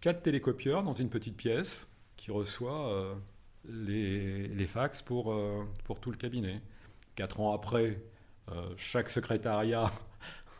quatre 0.00 0.22
télécopieurs 0.22 0.82
dans 0.82 0.94
une 0.94 1.08
petite 1.08 1.36
pièce 1.36 1.88
qui 2.16 2.32
reçoit 2.32 2.92
euh, 2.92 3.14
les, 3.64 4.66
fax 4.66 5.02
pour, 5.02 5.32
euh, 5.32 5.64
pour 5.84 6.00
tout 6.00 6.10
le 6.10 6.16
cabinet. 6.16 6.60
Quatre 7.14 7.40
ans 7.40 7.52
après, 7.52 8.02
euh, 8.50 8.72
chaque 8.76 9.10
secrétariat 9.10 9.90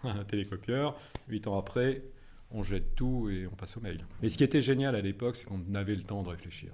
a 0.05 0.09
un 0.09 0.25
télécopieur. 0.25 0.99
Huit 1.29 1.47
ans 1.47 1.59
après, 1.59 2.03
on 2.51 2.63
jette 2.63 2.95
tout 2.95 3.29
et 3.31 3.47
on 3.47 3.55
passe 3.55 3.77
au 3.77 3.81
mail. 3.81 4.07
Mais 4.21 4.29
ce 4.29 4.37
qui 4.37 4.45
était 4.45 4.61
génial 4.61 4.95
à 4.95 5.01
l'époque, 5.01 5.37
c'est 5.37 5.47
qu'on 5.47 5.75
avait 5.75 5.95
le 5.97 6.03
temps 6.03 6.23
de 6.23 6.29
réfléchir. 6.29 6.73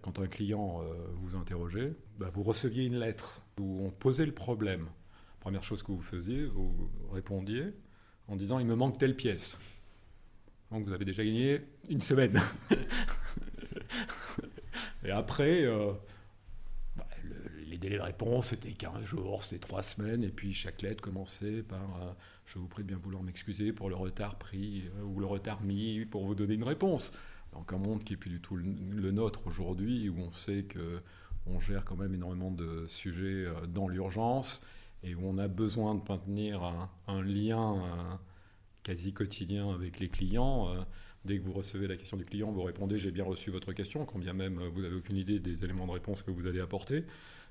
Quand 0.00 0.18
un 0.20 0.26
client 0.26 0.80
euh, 0.80 0.94
vous 1.16 1.36
interrogeait, 1.36 1.92
bah, 2.18 2.30
vous 2.32 2.42
receviez 2.42 2.84
une 2.84 2.98
lettre 2.98 3.42
où 3.60 3.84
on 3.84 3.90
posait 3.90 4.24
le 4.24 4.32
problème. 4.32 4.86
Première 5.40 5.62
chose 5.62 5.82
que 5.82 5.92
vous 5.92 6.00
faisiez, 6.00 6.46
vous 6.46 6.90
répondiez 7.12 7.74
en 8.26 8.36
disant 8.36 8.58
il 8.58 8.66
me 8.66 8.74
manque 8.74 8.96
telle 8.96 9.14
pièce. 9.14 9.58
Donc 10.70 10.86
vous 10.86 10.92
avez 10.92 11.04
déjà 11.04 11.22
gagné 11.22 11.60
une 11.90 12.00
semaine. 12.00 12.40
et 15.04 15.10
après, 15.10 15.64
euh, 15.64 15.92
bah, 16.96 17.06
les 17.66 17.78
délais 17.78 17.96
de 17.96 18.02
réponse, 18.02 18.48
c'était 18.48 18.72
15 18.72 19.04
jours, 19.04 19.42
c'était 19.42 19.58
3 19.58 19.82
semaines, 19.82 20.22
et 20.22 20.30
puis 20.30 20.52
chaque 20.52 20.82
lettre 20.82 21.02
commençait 21.02 21.62
par 21.62 22.02
euh, 22.02 22.12
Je 22.46 22.58
vous 22.58 22.68
prie 22.68 22.82
de 22.82 22.88
bien 22.88 22.98
vouloir 22.98 23.22
m'excuser 23.22 23.72
pour 23.72 23.88
le 23.88 23.96
retard 23.96 24.36
pris 24.36 24.84
euh, 24.98 25.02
ou 25.04 25.20
le 25.20 25.26
retard 25.26 25.62
mis 25.62 26.04
pour 26.04 26.24
vous 26.26 26.34
donner 26.34 26.54
une 26.54 26.64
réponse. 26.64 27.12
Donc 27.52 27.72
un 27.72 27.78
monde 27.78 28.04
qui 28.04 28.12
n'est 28.12 28.18
plus 28.18 28.30
du 28.30 28.40
tout 28.40 28.56
le, 28.56 29.10
nôtre 29.10 29.46
aujourd'hui, 29.46 30.08
où 30.08 30.18
on 30.18 30.32
sait 30.32 30.64
que 30.64 31.02
on 31.44 31.60
gère 31.60 31.84
quand 31.84 31.96
même 31.96 32.14
énormément 32.14 32.52
de 32.52 32.86
sujets 32.86 33.46
dans 33.68 33.88
l'urgence 33.88 34.64
et 35.02 35.16
où 35.16 35.20
on 35.24 35.36
a 35.38 35.48
besoin 35.48 35.96
de 35.96 36.00
maintenir 36.08 36.62
un, 37.08 37.22
lien 37.22 37.82
quasi 38.84 39.12
quotidien 39.12 39.68
avec 39.70 39.98
les 39.98 40.08
clients. 40.08 40.72
Dès 41.24 41.38
que 41.38 41.44
vous 41.44 41.52
recevez 41.52 41.86
la 41.86 41.96
question 41.96 42.16
du 42.16 42.24
client, 42.24 42.50
vous 42.50 42.62
répondez 42.62 42.98
j'ai 42.98 43.10
bien 43.10 43.24
reçu 43.24 43.50
votre 43.50 43.72
question, 43.72 44.04
quand 44.04 44.18
bien 44.18 44.32
même 44.32 44.60
vous 44.74 44.82
n'avez 44.82 44.96
aucune 44.96 45.16
idée 45.16 45.38
des 45.38 45.64
éléments 45.64 45.86
de 45.86 45.92
réponse 45.92 46.22
que 46.22 46.30
vous 46.30 46.46
allez 46.46 46.60
apporter. 46.60 47.04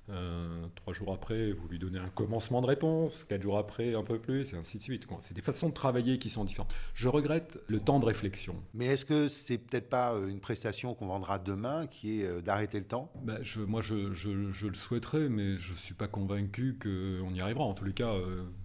Euh, 0.10 0.66
trois 0.76 0.94
jours 0.94 1.14
après, 1.14 1.52
vous 1.52 1.68
lui 1.68 1.80
donnez 1.80 2.00
un 2.00 2.10
commencement 2.10 2.62
de 2.62 2.68
réponse, 2.68 3.24
quatre 3.24 3.42
jours 3.42 3.58
après, 3.58 3.94
un 3.94 4.04
peu 4.04 4.20
plus, 4.20 4.54
et 4.54 4.58
ainsi 4.58 4.78
de 4.78 4.84
suite. 4.84 5.08
C'est 5.20 5.34
des 5.34 5.42
façons 5.42 5.70
de 5.70 5.74
travailler 5.74 6.18
qui 6.18 6.30
sont 6.30 6.44
différentes. 6.44 6.74
Je 6.94 7.08
regrette 7.08 7.60
le 7.68 7.80
temps 7.80 8.00
de 8.00 8.06
réflexion. 8.06 8.56
Mais 8.74 8.88
est-ce 8.88 9.06
que 9.06 9.30
c'est 9.30 9.58
peut-être 9.58 9.90
pas 9.90 10.14
euh, 10.14 10.28
une 10.28 10.40
prestation 10.40 10.94
qu'on 10.96 11.08
vendra 11.08 11.40
demain, 11.40 11.88
qui 11.88 12.22
est 12.22 12.26
euh, 12.26 12.42
d'arrêter 12.42 12.80
le 12.80 12.86
temps? 12.86 13.12
Ben, 13.24 13.38
je, 13.42 13.62
Moi, 13.62 13.82
je, 13.82 14.12
je, 14.12 14.68
le 14.68 14.74
souhaiterais, 14.74 15.30
mais 15.30 15.58
je 15.58 15.72
ne 15.72 15.78
suis 15.78 15.94
pas 15.94 16.08
convaincu 16.08 16.78
qu'on 16.82 17.34
y 17.34 17.42
arrivera. 17.42 17.64
En 17.64 17.74
tous 17.74 17.86
les 17.86 17.94
cas, 17.94 18.16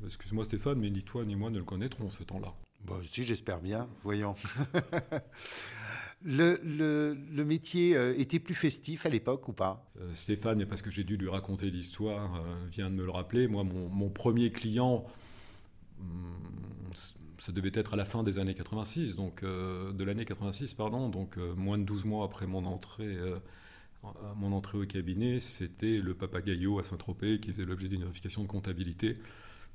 excuse-moi 0.04 0.44
Stéphane, 0.44 0.78
mais 0.78 0.90
ni 0.90 1.02
toi 1.02 1.24
ni 1.24 1.36
moi 1.36 1.50
ne 1.50 1.58
le 1.58 1.64
connaîtrons 1.64 2.10
ce 2.10 2.22
temps-là. 2.22 2.54
Si, 3.06 3.24
j'espère 3.24 3.60
bien, 3.60 3.88
voyons. 4.02 4.34
le, 6.24 7.44
métier 7.44 7.96
euh, 7.96 8.18
était 8.18 8.38
plus 8.38 8.54
festif 8.54 9.06
à 9.06 9.08
l'époque 9.08 9.48
ou 9.48 9.52
pas? 9.52 9.90
Euh, 10.00 10.12
Stéphane, 10.12 10.64
parce 10.66 10.82
que 10.82 10.90
j'ai 10.90 11.04
dû 11.04 11.16
lui 11.16 11.28
raconter 11.28 11.70
l'histoire, 11.70 12.36
euh, 12.36 12.66
vient 12.70 12.90
de 12.90 12.94
me 12.94 13.04
le 13.04 13.10
rappeler. 13.10 13.48
Moi, 13.48 13.64
mon, 13.64 14.08
premier 14.08 14.50
client, 14.50 15.04
hmm, 15.98 16.04
ça 17.38 17.52
devait 17.52 17.72
être 17.74 17.94
à 17.94 17.96
la 17.96 18.04
fin 18.04 18.22
des 18.22 18.38
années 18.38 18.54
86, 18.54 19.16
donc 19.16 19.44
de 19.44 20.04
l'année 20.04 20.24
86, 20.24 20.74
pardon, 20.74 21.08
donc 21.08 21.36
moins 21.36 21.78
de 21.78 21.84
12 21.84 22.04
mois 22.04 22.24
après 22.24 22.46
mon 22.46 22.64
entrée. 22.64 23.16
au 24.02 24.86
cabinet, 24.86 25.38
c'était 25.38 25.98
le 25.98 26.14
Papagayo 26.14 26.78
à 26.78 26.82
Saint-Tropez 26.82 27.38
qui 27.40 27.52
faisait 27.52 27.66
l'objet 27.66 27.88
d'une 27.88 28.00
vérification 28.00 28.42
de 28.42 28.48
comptabilité. 28.48 29.18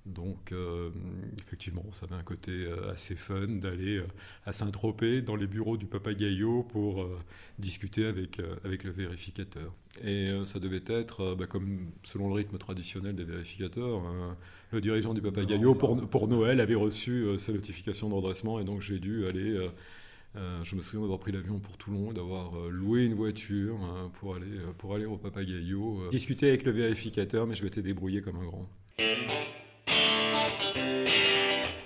Donc, 0.06 0.52
euh, 0.52 0.90
effectivement, 1.38 1.86
ça 1.92 2.08
avait 2.08 2.16
un 2.16 2.24
côté 2.24 2.52
euh, 2.52 2.92
assez 2.92 3.16
fun 3.16 3.48
d'aller 3.48 3.98
euh, 3.98 4.08
à 4.46 4.52
Saint-Tropez 4.52 5.22
dans 5.22 5.36
les 5.36 5.46
bureaux 5.46 5.78
du 5.78 5.86
Papagayo 5.86 6.64
pour 6.64 7.08
discuter 7.60 8.06
avec, 8.06 8.42
avec 8.64 8.84
le 8.84 8.92
vérificateur. 8.92 9.74
Et 10.04 10.32
ça 10.46 10.60
devait 10.60 10.84
être, 10.88 11.36
bah, 11.36 11.46
comme 11.46 11.92
selon 12.04 12.30
le 12.30 12.34
rythme 12.34 12.58
traditionnel 12.58 13.16
des 13.16 13.24
vérificateurs, 13.24 14.02
le 14.72 14.82
dirigeant 14.82 15.14
du 15.14 15.22
Papagayo 15.22 15.76
pour, 15.76 16.10
pour 16.10 16.28
Noël 16.28 16.62
avait 16.62 16.76
reçu 16.76 17.28
sa 17.38 17.52
notification 17.52 18.10
de 18.10 18.16
redressement 18.16 18.60
et 18.60 18.64
donc 18.64 18.82
j'ai 18.82 19.00
dû 19.00 19.28
aller. 19.28 19.70
je 20.36 20.76
me 20.76 20.82
souviens 20.82 21.02
d'avoir 21.02 21.20
pris 21.20 21.32
l'avion 21.32 21.60
pour 21.60 21.78
Toulon 21.78 22.12
et 22.12 22.14
d'avoir 22.14 22.54
loué 22.70 23.06
une 23.06 23.16
voiture 23.16 23.78
pour, 24.14 24.36
aller, 24.36 24.60
pour 24.78 24.96
aller 24.96 25.06
au 25.06 25.18
Papagayo, 25.18 26.10
discuter 26.10 26.50
avec 26.50 26.64
le 26.64 26.72
vérificateur, 26.72 27.46
mais 27.46 27.56
je 27.56 27.64
m'étais 27.64 27.82
débrouillé 27.82 28.22
comme 28.22 28.38
un 28.38 28.46
grand. 28.46 28.70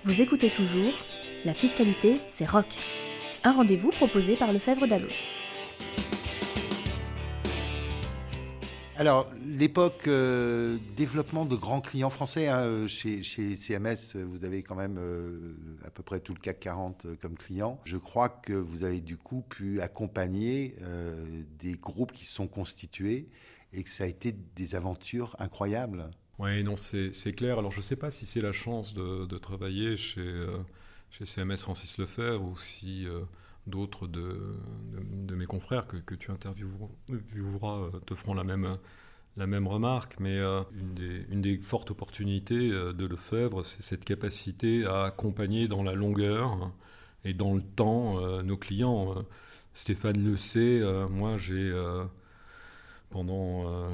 Vous 0.06 0.22
écoutez 0.22 0.52
toujours 0.52 0.94
La 1.46 1.56
fiscalité, 1.56 2.22
c'est 2.30 2.46
rock. 2.46 2.68
Un 3.44 3.54
rendez-vous 3.54 3.90
proposé 3.90 4.36
par 4.36 4.54
Lefebvre 4.54 4.86
Dalloz. 4.86 5.20
Alors, 8.98 9.28
l'époque 9.44 10.08
euh, 10.08 10.78
développement 10.96 11.44
de 11.46 11.56
grands 11.56 11.82
clients 11.82 12.12
français, 12.12 12.48
hein, 12.50 12.60
euh, 12.60 12.88
chez, 12.88 13.24
CMS, 13.24 14.16
vous 14.16 14.46
avez 14.46 14.62
quand 14.62 14.76
même 14.76 15.00
euh, 15.00 15.56
à 15.84 15.90
peu 15.90 16.04
près 16.04 16.20
tout 16.20 16.36
le 16.36 16.40
CAC 16.40 16.60
40 16.60 17.08
comme 17.20 17.36
client. 17.36 17.80
Je 17.84 17.98
crois 17.98 18.30
que 18.30 18.54
vous 18.54 18.84
avez 18.84 19.02
du 19.02 19.18
coup 19.18 19.42
pu 19.42 19.82
accompagner 19.82 20.76
des 21.58 21.74
groupes 21.74 22.12
qui 22.12 22.26
se 22.26 22.36
sont 22.36 22.48
constitués 22.48 23.28
et 23.74 23.82
que 23.82 23.90
ça 23.90 24.04
a 24.04 24.08
été 24.08 24.36
des 24.56 24.76
aventures 24.76 25.36
incroyables. 25.40 26.12
Oui, 26.38 26.64
non, 26.64 26.76
c'est 26.76 27.34
clair. 27.34 27.60
Alors, 27.60 27.72
je 27.72 27.78
ne 27.78 27.84
sais 27.84 27.96
pas 27.96 28.12
si 28.12 28.26
c'est 28.26 28.42
la 28.42 28.52
chance 28.52 28.94
de, 28.94 29.38
travailler 29.38 29.96
chez, 29.96 30.20
euh, 30.22 30.58
chez 31.10 31.26
CMS 31.26 31.58
Francis 31.58 31.98
Lefebvre 31.98 32.44
ou 32.44 32.58
si 32.58 33.08
euh, 33.08 33.22
d'autres 33.68 34.08
de, 34.08 34.58
de, 35.12 35.36
mes 35.36 35.46
confrères 35.46 35.88
que, 35.88 35.98
que 35.98 36.14
tu 36.14 36.32
intervieweras 36.32 37.78
euh, 37.78 38.00
te 38.06 38.16
feront 38.16 38.34
la 38.34 38.44
même, 38.44 38.78
la 39.38 39.48
même 39.48 39.66
remarque. 39.66 40.20
Mais 40.20 40.38
une, 40.40 40.94
des, 40.94 41.26
une 41.30 41.42
des 41.42 41.58
fortes 41.58 41.92
opportunités 41.92 42.70
de 42.70 43.06
Lefebvre, 43.06 43.64
c'est 43.64 43.82
cette 43.82 44.04
capacité 44.04 44.86
à 44.86 45.04
accompagner 45.04 45.70
dans 45.70 45.84
la 45.84 45.94
longueur 45.94 46.72
et 47.24 47.34
dans 47.34 47.54
le 47.54 47.62
temps 47.62 48.44
nos 48.44 48.58
clients. 48.58 49.16
Stéphane 49.74 50.22
le 50.24 50.36
sait, 50.38 50.82
moi 51.10 51.38
j'ai 51.38 51.74
pendant 53.10 53.90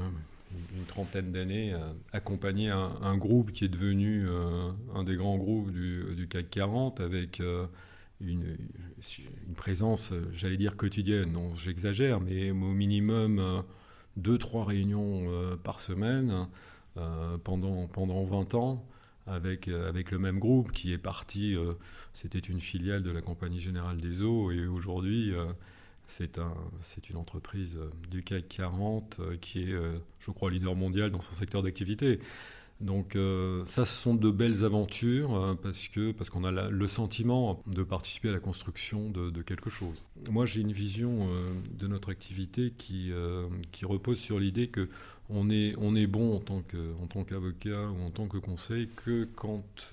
une 0.75 0.85
trentaine 0.85 1.31
d'années, 1.31 1.73
euh, 1.73 1.79
accompagner 2.11 2.69
un, 2.69 3.17
groupe 3.17 3.51
qui 3.51 3.65
est 3.65 3.69
devenu 3.69 4.27
euh, 4.27 4.71
un 4.93 5.03
des 5.03 5.15
grands 5.15 5.37
groupes 5.37 5.71
du, 5.71 6.27
CAC 6.29 6.49
40 6.49 6.99
avec 6.99 7.39
euh, 7.39 7.65
une, 8.19 8.57
une, 9.19 9.55
présence, 9.55 10.13
j'allais 10.33 10.57
dire 10.57 10.77
quotidienne, 10.77 11.33
non 11.33 11.53
j'exagère, 11.55 12.21
mais 12.21 12.51
au 12.51 12.55
minimum 12.55 13.63
deux, 14.17 14.37
trois 14.37 14.65
réunions 14.65 15.27
par 15.63 15.79
semaine 15.79 16.47
pendant, 17.43 17.87
pendant 17.87 18.23
20 18.23 18.53
ans 18.55 18.85
avec, 19.25 19.67
avec 19.67 20.11
le 20.11 20.19
même 20.19 20.37
groupe 20.37 20.71
qui 20.71 20.93
est 20.93 20.99
parti, 20.99 21.55
c'était 22.13 22.39
une 22.39 22.61
filiale 22.61 23.01
de 23.01 23.11
la 23.11 23.21
Compagnie 23.21 23.59
Générale 23.59 23.97
des 23.97 24.21
Eaux 24.21 24.51
et 24.51 24.67
aujourd'hui 24.67 25.33
c'est 26.11 26.39
un, 26.39 26.53
une 27.09 27.17
entreprise 27.17 27.77
euh, 27.77 27.89
du 28.09 28.21
CAC 28.21 28.47
40 28.49 29.17
euh, 29.19 29.37
qui 29.39 29.63
est, 29.63 29.71
euh, 29.71 29.97
je 30.19 30.31
crois, 30.31 30.51
leader 30.51 30.75
mondial 30.75 31.09
dans 31.09 31.21
son 31.21 31.33
secteur 31.33 31.63
d'activité. 31.63 32.19
Donc 32.81 33.15
ça, 33.63 33.85
ce 33.85 33.93
sont 33.93 34.15
de 34.15 34.31
belles 34.31 34.65
aventures 34.65 35.55
parce 35.61 35.87
que 35.87 36.11
parce 36.13 36.31
qu'on 36.31 36.43
a 36.43 36.51
le 36.51 36.87
sentiment 36.87 37.61
de 37.67 37.83
participer 37.83 38.29
à 38.29 38.31
la 38.31 38.39
construction 38.39 39.11
de, 39.11 39.41
quelque 39.43 39.69
chose. 39.69 40.03
Moi, 40.31 40.47
j'ai 40.47 40.61
une 40.61 40.71
vision 40.71 41.29
de 41.77 41.87
notre 41.87 42.09
activité 42.09 42.73
qui 42.75 43.11
qui 43.71 43.85
repose 43.85 44.17
sur 44.17 44.39
l'idée 44.39 44.69
que 44.69 44.89
on 45.29 45.51
est 45.51 45.75
on 45.77 45.95
est 45.95 46.07
bon 46.07 46.35
en 46.35 46.39
tant 46.39 46.63
que 46.63 46.93
en 46.99 47.23
qu'avocat 47.23 47.85
ou 47.85 48.03
en 48.03 48.09
tant 48.09 48.25
que 48.25 48.39
conseil 48.39 48.89
que 49.05 49.27
quand 49.35 49.91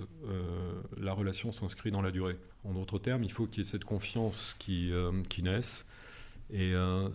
la 0.99 1.13
relation 1.13 1.53
s'inscrit 1.53 1.91
dans 1.91 2.01
la 2.01 2.11
durée. 2.11 2.39
En 2.65 2.73
d'autres 2.73 2.99
termes, 2.99 3.23
il 3.23 3.33
faut 3.33 3.45
qu'il 3.45 3.59
y 3.65 3.67
ait 3.67 3.71
cette 3.71 3.85
confiance 3.85 4.57
qui 4.59 4.93
qui 5.29 5.43
naisse 5.43 5.87
et, 6.51 6.73
euh, 6.75 7.09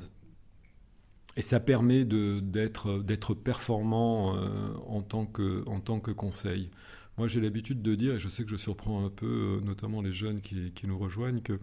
et 1.36 1.42
ça 1.42 1.60
permet 1.60 2.06
d'être 2.06 3.34
performant 3.34 4.36
euh, 4.36 4.74
en, 4.88 5.02
tant 5.02 5.25
que, 5.25 5.63
en 5.68 5.80
tant 5.80 6.00
que 6.00 6.12
conseil. 6.12 6.70
Moi, 7.18 7.28
j'ai 7.28 7.42
l'habitude 7.42 7.82
de 7.82 7.96
dire, 7.96 8.16
et 8.16 8.20
je 8.20 8.28
sais 8.28 8.44
que 8.44 8.50
je 8.50 8.56
surprends 8.56 9.06
un 9.06 9.10
peu, 9.10 9.60
euh, 9.60 9.62
notamment 9.62 10.02
les 10.02 10.13
jeunes 10.13 10.42
qui, 10.42 10.72
qui 10.72 10.88
nous 10.88 10.98
rejoignent, 10.98 11.42
que 11.42 11.60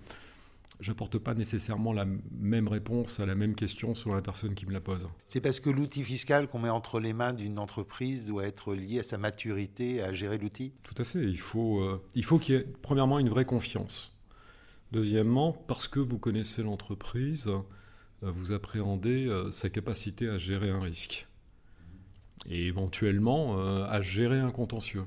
j'apporte 0.78 1.18
pas 1.18 1.34
nécessairement 1.34 1.92
la 1.92 2.06
même 2.30 2.68
réponse 2.68 3.20
à 3.20 3.26
la 3.26 3.34
même 3.34 3.54
question 3.54 3.94
selon 3.94 4.14
la 4.14 4.22
personne 4.22 4.54
qui 4.54 4.64
me 4.66 4.72
la 4.72 4.80
pose. 4.80 5.08
C'est 5.26 5.40
parce 5.40 5.60
que 5.60 5.68
l'outil 5.68 6.04
fiscal 6.04 6.48
qu'on 6.48 6.60
met 6.60 6.70
entre 6.70 7.00
les 7.00 7.12
mains 7.12 7.32
d'une 7.32 7.58
entreprise 7.58 8.26
doit 8.26 8.46
être 8.46 8.74
lié 8.74 9.00
à 9.00 9.02
sa 9.02 9.18
maturité 9.18 10.02
à 10.02 10.12
gérer 10.12 10.38
l'outil? 10.38 10.72
Tout 10.82 10.94
à 10.96 11.04
fait. 11.04 11.24
Il 11.24 11.38
faut, 11.38 12.00
il 12.14 12.24
faut 12.24 12.38
qu'il 12.38 12.54
y 12.54 12.58
ait, 12.58 12.66
premièrement, 12.82 13.18
une 13.18 13.28
vraie 13.28 13.44
confiance. 13.44 14.16
Deuxièmement, 14.92 15.52
parce 15.52 15.86
que 15.86 16.00
vous 16.00 16.18
connaissez 16.18 16.62
l'entreprise, 16.64 17.46
euh, 17.46 18.30
vous 18.30 18.50
appréhendez 18.50 19.26
euh, 19.26 19.50
sa 19.52 19.70
capacité 19.70 20.28
à 20.28 20.36
gérer 20.36 20.70
un 20.70 20.80
risque 20.80 21.28
et 22.48 22.66
éventuellement 22.66 23.60
euh, 23.60 23.84
à 23.84 24.02
gérer 24.02 24.40
un 24.40 24.50
contentieux. 24.50 25.04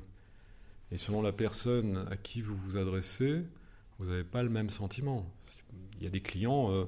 Et 0.92 0.98
selon 0.98 1.22
la 1.22 1.34
personne 1.34 2.08
à 2.10 2.16
qui 2.16 2.42
vous 2.42 2.56
vous 2.56 2.78
adressez, 2.78 3.44
vous 4.00 4.06
n'avez 4.06 4.24
pas 4.24 4.42
le 4.42 4.50
même 4.50 4.70
sentiment. 4.70 5.30
Il 5.98 6.04
y 6.04 6.08
a 6.08 6.10
des 6.10 6.22
clients, 6.22 6.88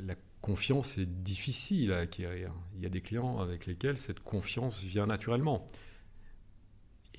la 0.00 0.14
confiance 0.40 0.98
est 0.98 1.06
difficile 1.06 1.92
à 1.92 1.98
acquérir. 1.98 2.52
Il 2.74 2.82
y 2.82 2.86
a 2.86 2.88
des 2.88 3.00
clients 3.00 3.38
avec 3.38 3.66
lesquels 3.66 3.98
cette 3.98 4.20
confiance 4.20 4.82
vient 4.82 5.06
naturellement 5.06 5.66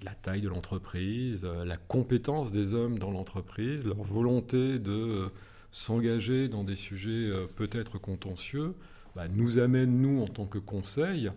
la 0.03 0.13
taille 0.13 0.41
de 0.41 0.49
l'entreprise, 0.49 1.45
euh, 1.45 1.65
la 1.65 1.77
compétence 1.77 2.51
des 2.51 2.73
hommes 2.73 2.99
dans 2.99 3.11
l'entreprise, 3.11 3.85
leur 3.85 4.01
volonté 4.03 4.79
de 4.79 4.91
euh, 4.91 5.29
s'engager 5.71 6.47
dans 6.47 6.63
des 6.63 6.75
sujets 6.75 7.09
euh, 7.09 7.45
peut-être 7.55 7.97
contentieux, 7.97 8.75
bah, 9.15 9.27
nous 9.27 9.59
amène, 9.59 10.01
nous, 10.01 10.21
en 10.21 10.27
tant 10.27 10.45
que 10.45 10.57
conseil, 10.57 11.31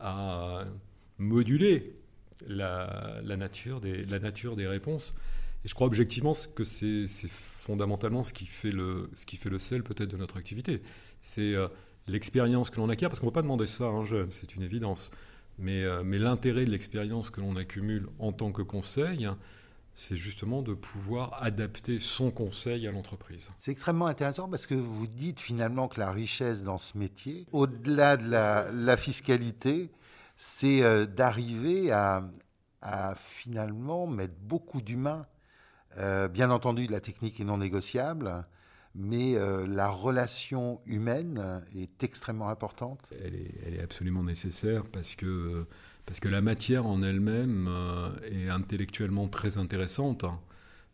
à 0.00 0.64
moduler 1.18 1.96
la, 2.46 3.20
nature, 3.36 3.80
des, 3.80 4.66
réponses. 4.66 5.14
Et 5.64 5.68
je 5.68 5.74
crois 5.74 5.88
objectivement 5.88 6.34
que 6.54 6.62
c'est 6.62 7.08
fondamentalement 7.28 8.22
ce 8.22 8.32
qui 8.32 8.46
fait 8.46 8.70
le, 8.70 9.10
sel 9.58 9.82
peut-être 9.82 10.10
de 10.10 10.16
notre 10.16 10.36
activité. 10.36 10.80
C'est 11.20 11.56
l'expérience 12.06 12.70
que 12.70 12.76
l'on 12.76 12.88
acquiert, 12.88 13.08
parce 13.08 13.18
qu'on 13.18 13.26
ne 13.26 13.32
va 13.32 13.34
pas 13.34 13.42
demander 13.42 13.66
ça 13.66 13.86
à 13.86 13.88
un 13.88 14.04
jeune, 14.04 14.30
c'est 14.30 14.54
une 14.54 14.62
évidence. 14.62 15.10
Mais, 15.58 15.82
euh, 15.84 16.02
mais 16.04 16.18
l'intérêt 16.18 16.64
de 16.64 16.70
l'expérience 16.70 17.30
que 17.30 17.40
l'on 17.40 17.56
accumule 17.56 18.08
en 18.18 18.32
tant 18.32 18.52
que 18.52 18.62
conseil, 18.62 19.28
c'est 19.98 20.16
justement 20.16 20.62
de 20.62 20.74
pouvoir 20.74 21.42
adapter 21.42 21.98
son 21.98 22.30
conseil 22.30 22.86
à 22.86 22.92
l'entreprise. 22.92 23.50
C'est 23.58 23.72
extrêmement 23.72 24.06
intéressant 24.06 24.48
parce 24.48 24.64
que 24.68 24.76
vous 24.76 25.08
dites 25.08 25.40
finalement 25.40 25.88
que 25.88 25.98
la 25.98 26.12
richesse 26.12 26.62
dans 26.62 26.78
ce 26.78 26.96
métier, 26.96 27.46
au-delà 27.50 28.16
de 28.16 28.30
la, 28.30 28.96
fiscalité, 28.96 29.90
c'est 30.36 30.84
euh, 30.84 31.04
d'arriver 31.04 31.90
à, 31.90 32.22
finalement 33.16 34.06
mettre 34.06 34.34
beaucoup 34.40 34.80
d'humains. 34.80 35.26
Euh, 35.96 36.28
bien 36.28 36.52
entendu, 36.52 36.86
la 36.86 37.00
technique 37.00 37.40
est 37.40 37.44
non 37.44 37.58
négociable, 37.58 38.46
mais 38.98 39.36
euh, 39.36 39.64
la 39.66 39.88
relation 39.88 40.80
humaine 40.84 41.62
est 41.76 42.02
extrêmement 42.02 42.48
importante. 42.48 43.00
Elle 43.24 43.74
est, 43.74 43.80
absolument 43.80 44.24
nécessaire 44.24 44.82
parce 44.90 45.14
que 45.14 45.64
parce 46.04 46.20
que 46.20 46.28
la 46.28 46.40
matière 46.40 46.86
en 46.86 47.02
elle-même 47.02 47.68
euh, 47.68 48.08
est 48.22 48.48
intellectuellement 48.48 49.28
très 49.28 49.58
intéressante. 49.58 50.24
Hein. 50.24 50.40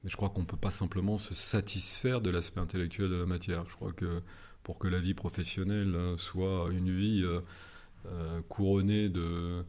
Mais 0.02 0.10
je 0.10 0.16
crois 0.16 0.28
qu'on 0.28 0.40
ne 0.40 0.46
peut 0.46 0.56
pas 0.56 0.72
simplement 0.72 1.18
se 1.18 1.34
satisfaire 1.36 2.20
de 2.20 2.30
l'aspect 2.30 2.60
intellectuel 2.60 3.08
de 3.08 3.14
la 3.14 3.26
matière. 3.26 3.64
Je 3.68 3.76
crois 3.76 3.92
que 3.92 4.22
pour 4.64 4.76
que 4.76 4.88
la 4.88 4.98
vie 4.98 5.14
professionnelle 5.14 5.94
euh, 5.94 6.16
soit 6.18 6.68
une 6.72 6.94
vie 6.94 7.24
euh, 7.24 8.40
couronnée 8.48 9.08
de, 9.08 9.64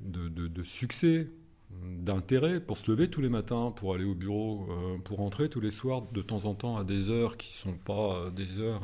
de, 0.00 0.62
succès, 0.62 1.30
d'intérêt, 1.82 2.60
pour 2.60 2.76
se 2.76 2.90
lever 2.90 3.08
tous 3.08 3.20
les 3.20 3.28
matins, 3.28 3.72
pour 3.74 3.94
aller 3.94 4.04
au 4.04 4.14
bureau, 4.14 4.68
pour 5.04 5.18
rentrer 5.18 5.48
tous 5.48 5.60
les 5.60 5.70
soirs 5.70 6.02
de 6.12 6.22
temps 6.22 6.44
en 6.44 6.54
temps 6.54 6.76
à 6.76 6.84
des 6.84 7.10
heures 7.10 7.36
qui 7.36 7.50
ne 7.50 7.72
sont 7.72 7.78
pas 7.78 8.30
des 8.30 8.60
heures 8.60 8.82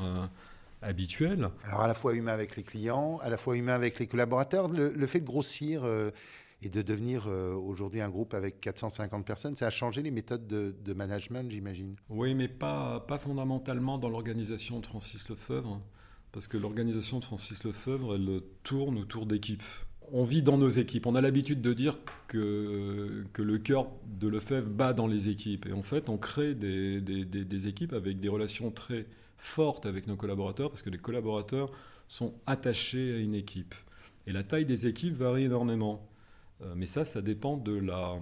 habituel. 0.83 1.51
Alors 1.65 1.83
à 1.83 1.87
la 1.87 1.95
fois 1.95 2.15
humain 2.15 2.33
avec 2.33 2.57
les 2.57 2.63
clients, 2.63 3.19
à 3.23 3.29
la 3.29 3.37
fois 3.37 3.57
humain 3.57 3.75
avec 3.75 3.99
les 3.99 4.07
collaborateurs, 4.07 4.69
le, 4.69 5.07
fait 5.07 5.21
de 5.21 5.27
grossir 5.27 5.85
euh, 5.85 6.11
et 6.63 6.69
de 6.69 6.83
devenir 6.83 7.27
euh, 7.27 7.55
aujourd'hui 7.55 8.01
un 8.01 8.09
groupe 8.09 8.35
avec 8.35 8.61
450 8.61 9.25
personnes, 9.25 9.57
ça 9.57 9.67
a 9.67 9.71
changé 9.71 10.03
les 10.03 10.11
méthodes 10.11 10.47
de, 10.47 10.95
management, 10.95 11.51
j'imagine? 11.51 11.97
Oui, 12.09 12.35
mais 12.35 12.49
pas, 12.49 13.01
pas 13.01 13.19
fondamentalement 13.19 13.99
dans 13.99 14.09
l'organisation 14.09 14.81
de 14.81 14.87
Francis 14.87 15.29
Lefebvre, 15.29 15.81
parce 16.33 16.47
que 16.47 16.57
l'organisation 16.57 17.19
de 17.19 17.25
Francis 17.25 17.65
Lefebvre, 17.65 18.15
elle 18.15 18.43
tourne 18.63 18.99
autour 18.99 19.27
d'équipes. 19.27 19.63
On 20.13 20.25
vit 20.25 20.43
dans 20.43 20.59
nos 20.59 20.69
équipes. 20.69 21.07
On 21.07 21.15
a 21.15 21.21
l'habitude 21.21 21.63
de 21.63 21.73
dire 21.73 21.99
que, 22.27 23.25
que 23.33 23.43
le 23.43 23.59
cœur 23.59 23.89
de 24.19 24.29
Lefebvre 24.29 24.69
bat 24.69 24.93
dans 24.93 25.07
les 25.07 25.29
équipes. 25.29 25.67
Et 25.67 25.73
en 25.73 25.83
fait, 25.83 26.09
on 26.09 26.17
crée 26.17 26.55
des, 26.55 27.01
des, 27.01 27.25
des 27.25 27.69
équipes 27.69 27.93
avec 27.93 28.19
des 28.21 28.29
relations 28.29 28.71
très 28.71 29.07
forte 29.39 29.87
avec 29.87 30.07
nos 30.07 30.17
collaborateurs 30.17 30.71
parce 30.71 30.83
que 30.83 30.91
les 30.91 30.99
collaborateurs 30.99 31.71
sont 32.09 32.35
attachés 32.47 33.15
à 33.15 33.19
une 33.19 33.35
équipe. 33.35 33.75
Et 34.27 34.33
la 34.33 34.43
taille 34.43 34.65
des 34.65 34.87
équipes 34.87 35.15
varie 35.15 35.45
énormément. 35.45 36.07
Euh, 36.63 36.75
mais 36.77 36.87
ça, 36.87 37.05
ça 37.05 37.23
dépend 37.23 37.57
de 37.57 37.73
la, 37.73 38.19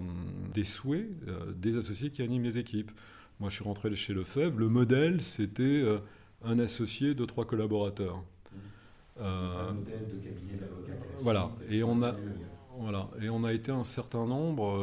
des 0.53 0.63
souhaits 0.63 1.09
euh, 1.27 1.51
des 1.53 1.77
associés 1.77 2.09
qui 2.09 2.21
animent 2.21 2.43
les 2.43 2.57
équipes. 2.57 2.91
Moi, 3.39 3.49
je 3.49 3.55
suis 3.55 3.63
rentré 3.63 3.93
chez 3.95 4.13
Lefebvre. 4.13 4.57
Le 4.59 4.69
modèle, 4.69 5.21
c'était 5.21 5.63
euh, 5.63 5.99
un 6.43 6.59
associé, 6.59 7.15
deux, 7.15 7.25
trois 7.25 7.45
collaborateurs. 7.45 8.23
Un 9.21 9.73
modèle 9.73 10.07
de 10.07 10.15
cabinet 10.15 10.57
d'avocat 10.59 10.93
Voilà. 11.19 11.51
Et 11.69 11.83
on 11.83 12.01
a. 12.03 12.15
Voilà. 12.77 13.09
Et 13.21 13.29
on 13.29 13.43
a 13.43 13.51
été 13.51 13.71
un 13.71 13.83
certain 13.83 14.25
nombre, 14.25 14.77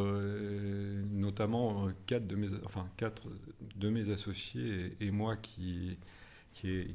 notamment 1.12 1.88
quatre 2.04 2.26
de 2.26 2.36
mes, 2.36 2.48
enfin, 2.64 2.86
quatre 2.98 3.28
de 3.76 3.88
mes 3.88 4.10
associés 4.10 4.96
et 5.00 5.10
moi 5.10 5.36
qui, 5.36 5.96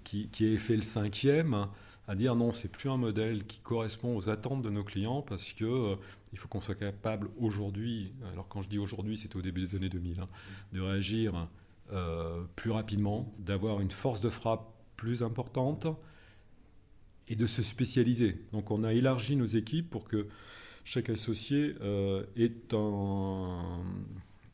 qui, 0.03 0.29
qui, 0.31 0.57
fait 0.57 0.75
le 0.75 0.81
cinquième, 0.81 1.67
à 2.07 2.15
dire 2.15 2.35
non, 2.35 2.51
c'est 2.51 2.69
plus 2.69 2.89
un 2.89 2.97
modèle 2.97 3.45
qui 3.45 3.59
correspond 3.59 4.15
aux 4.15 4.29
attentes 4.29 4.61
de 4.61 4.69
nos 4.69 4.83
clients 4.83 5.21
parce 5.21 5.53
que 5.53 5.65
euh, 5.65 5.95
il 6.33 6.39
faut 6.39 6.47
qu'on 6.47 6.61
soit 6.61 6.75
capable 6.75 7.29
aujourd'hui, 7.39 8.13
alors 8.33 8.47
quand 8.47 8.61
je 8.61 8.69
dis 8.69 8.79
aujourd'hui, 8.79 9.17
c'est 9.17 9.35
au 9.35 9.41
début 9.41 9.61
des 9.61 9.75
années 9.75 9.89
2000, 9.89 10.19
hein, 10.19 10.27
de 10.73 10.81
réagir 10.81 11.47
euh, 11.91 12.43
plus 12.55 12.71
rapidement, 12.71 13.31
d'avoir 13.39 13.81
une 13.81 13.91
force 13.91 14.21
de 14.21 14.29
frappe 14.29 14.73
plus 14.95 15.23
importante 15.23 15.87
et 17.31 17.35
de 17.35 17.47
se 17.47 17.63
spécialiser. 17.63 18.35
Donc 18.51 18.71
on 18.71 18.83
a 18.83 18.93
élargi 18.93 19.35
nos 19.35 19.45
équipes 19.45 19.89
pour 19.89 20.03
que 20.03 20.27
chaque 20.83 21.09
associé 21.09 21.75
euh, 21.81 22.23
ait 22.35 22.51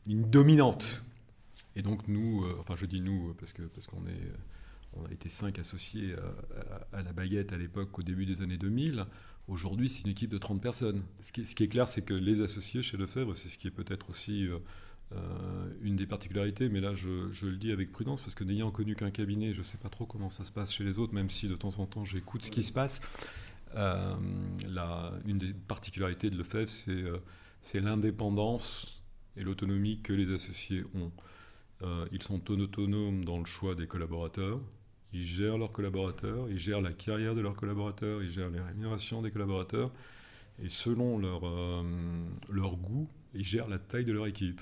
une 0.06 0.22
dominante. 0.30 1.02
Et 1.74 1.82
donc 1.82 2.06
nous, 2.08 2.44
enfin 2.60 2.76
je 2.76 2.86
dis 2.86 3.00
nous 3.00 3.34
parce 3.38 3.52
que 3.52 3.62
parce 3.62 3.86
qu'on 3.86 4.06
est 4.06 4.32
on 4.94 5.04
a 5.04 5.12
été 5.12 5.28
cinq 5.28 5.58
associés 5.58 6.14
à, 6.92 7.02
la 7.02 7.12
baguette 7.12 7.52
à 7.52 7.58
l'époque, 7.58 7.98
au 7.98 8.02
début 8.02 8.26
des 8.26 8.42
années 8.42 8.56
2000. 8.56 9.06
Aujourd'hui, 9.46 9.88
c'est 9.88 10.02
une 10.02 10.10
équipe 10.10 10.30
de 10.30 10.38
30 10.38 10.60
personnes. 10.60 11.02
Ce 11.20 11.32
qui, 11.32 11.42
est 11.42 11.68
clair, 11.68 11.88
c'est 11.88 12.02
que 12.02 12.14
les 12.14 12.40
associés 12.42 12.82
chez 12.82 12.96
Lefebvre, 12.96 13.36
c'est 13.36 13.48
ce 13.48 13.58
qui 13.58 13.68
est 13.68 13.72
peut-être 13.72 14.10
aussi 14.10 14.46
euh, 14.46 14.58
euh, 15.12 15.68
une 15.82 15.96
des 15.96 16.06
particularités, 16.06 16.68
mais 16.68 16.80
là, 16.80 16.94
je, 16.94 17.46
le 17.46 17.56
dis 17.56 17.72
avec 17.72 17.92
prudence, 17.92 18.20
parce 18.20 18.34
que 18.34 18.44
n'ayant 18.44 18.70
connu 18.70 18.94
qu'un 18.94 19.10
cabinet, 19.10 19.52
je 19.54 19.60
ne 19.60 19.64
sais 19.64 19.78
pas 19.78 19.88
trop 19.88 20.06
comment 20.06 20.30
ça 20.30 20.44
se 20.44 20.50
passe 20.50 20.72
chez 20.72 20.84
les 20.84 20.98
autres, 20.98 21.14
même 21.14 21.30
si 21.30 21.48
de 21.48 21.54
temps 21.54 21.78
en 21.78 21.86
temps, 21.86 22.04
j'écoute 22.04 22.44
ce 22.44 22.50
qui 22.50 22.62
se 22.62 22.72
passe. 22.72 23.00
Euh, 23.74 24.14
une 25.26 25.38
des 25.38 25.52
particularités 25.52 26.30
de 26.30 26.36
Lefebvre, 26.36 26.70
c'est 27.60 27.80
l'indépendance 27.80 29.02
et 29.36 29.42
l'autonomie 29.42 30.00
que 30.02 30.12
les 30.12 30.34
associés 30.34 30.84
ont. 30.94 31.12
ils 32.12 32.22
sont 32.22 32.50
autonomes 32.50 33.24
dans 33.24 33.38
le 33.38 33.44
choix 33.44 33.74
des 33.74 33.86
collaborateurs, 33.86 34.60
ils 35.12 35.22
gèrent 35.22 35.58
leurs 35.58 35.72
collaborateurs, 35.72 36.48
ils 36.50 36.58
gèrent 36.58 36.80
la 36.80 36.92
carrière 36.92 37.34
de 37.34 37.40
leurs 37.40 37.56
collaborateurs, 37.56 38.22
ils 38.22 38.30
gèrent 38.30 38.50
les 38.50 38.60
rémunérations 38.60 39.22
des 39.22 39.30
collaborateurs, 39.30 39.90
et 40.62 40.68
selon 40.68 41.20
euh, 41.22 41.82
leur 42.50 42.76
goût, 42.76 43.08
ils 43.34 43.44
gèrent 43.44 43.68
la 43.68 43.78
taille 43.78 44.04
de 44.04 44.12
leur 44.12 44.26
équipe. 44.26 44.60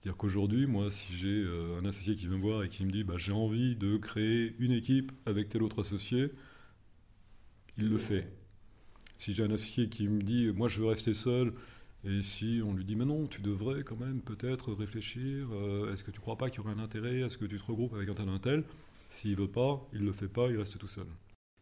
C'est-à-dire 0.00 0.16
qu'aujourd'hui, 0.16 0.66
moi, 0.66 0.90
si 0.90 1.12
j'ai 1.12 1.42
euh, 1.42 1.78
un 1.80 1.84
associé 1.84 2.14
qui 2.14 2.26
vient 2.26 2.36
me 2.36 2.42
voir 2.42 2.62
et 2.62 2.68
qui 2.68 2.84
me 2.84 2.92
dit 2.92 3.02
bah, 3.02 3.14
j'ai 3.16 3.32
envie 3.32 3.74
de 3.74 3.96
créer 3.96 4.54
une 4.60 4.70
équipe 4.70 5.10
avec 5.26 5.48
tel 5.48 5.62
autre 5.62 5.80
associé, 5.80 6.30
il 7.76 7.88
le 7.88 7.98
fait. 7.98 8.32
Si 9.18 9.34
j'ai 9.34 9.42
un 9.42 9.50
associé 9.50 9.88
qui 9.88 10.06
me 10.06 10.22
dit 10.22 10.52
moi 10.52 10.68
je 10.68 10.80
veux 10.80 10.86
rester 10.86 11.14
seul, 11.14 11.52
et 12.04 12.22
si 12.22 12.60
on 12.64 12.74
lui 12.74 12.84
dit 12.84 12.94
mais 12.94 13.04
non, 13.04 13.26
tu 13.26 13.42
devrais 13.42 13.82
quand 13.82 13.98
même 13.98 14.20
peut-être 14.20 14.72
réfléchir, 14.72 15.48
euh, 15.52 15.92
est-ce 15.92 16.04
que 16.04 16.12
tu 16.12 16.18
ne 16.18 16.22
crois 16.22 16.38
pas 16.38 16.48
qu'il 16.48 16.62
y 16.62 16.64
aurait 16.64 16.74
un 16.74 16.82
intérêt, 16.82 17.20
est-ce 17.20 17.36
que 17.36 17.44
tu 17.44 17.58
te 17.58 17.64
regroupes 17.64 17.94
avec 17.94 18.08
un 18.08 18.14
tel 18.14 18.28
un 18.28 18.38
tel? 18.38 18.64
S'il 19.08 19.34
veut 19.36 19.48
pas, 19.48 19.84
il 19.92 20.04
le 20.04 20.12
fait 20.12 20.28
pas, 20.28 20.48
il 20.48 20.56
reste 20.58 20.78
tout 20.78 20.86
seul. 20.86 21.06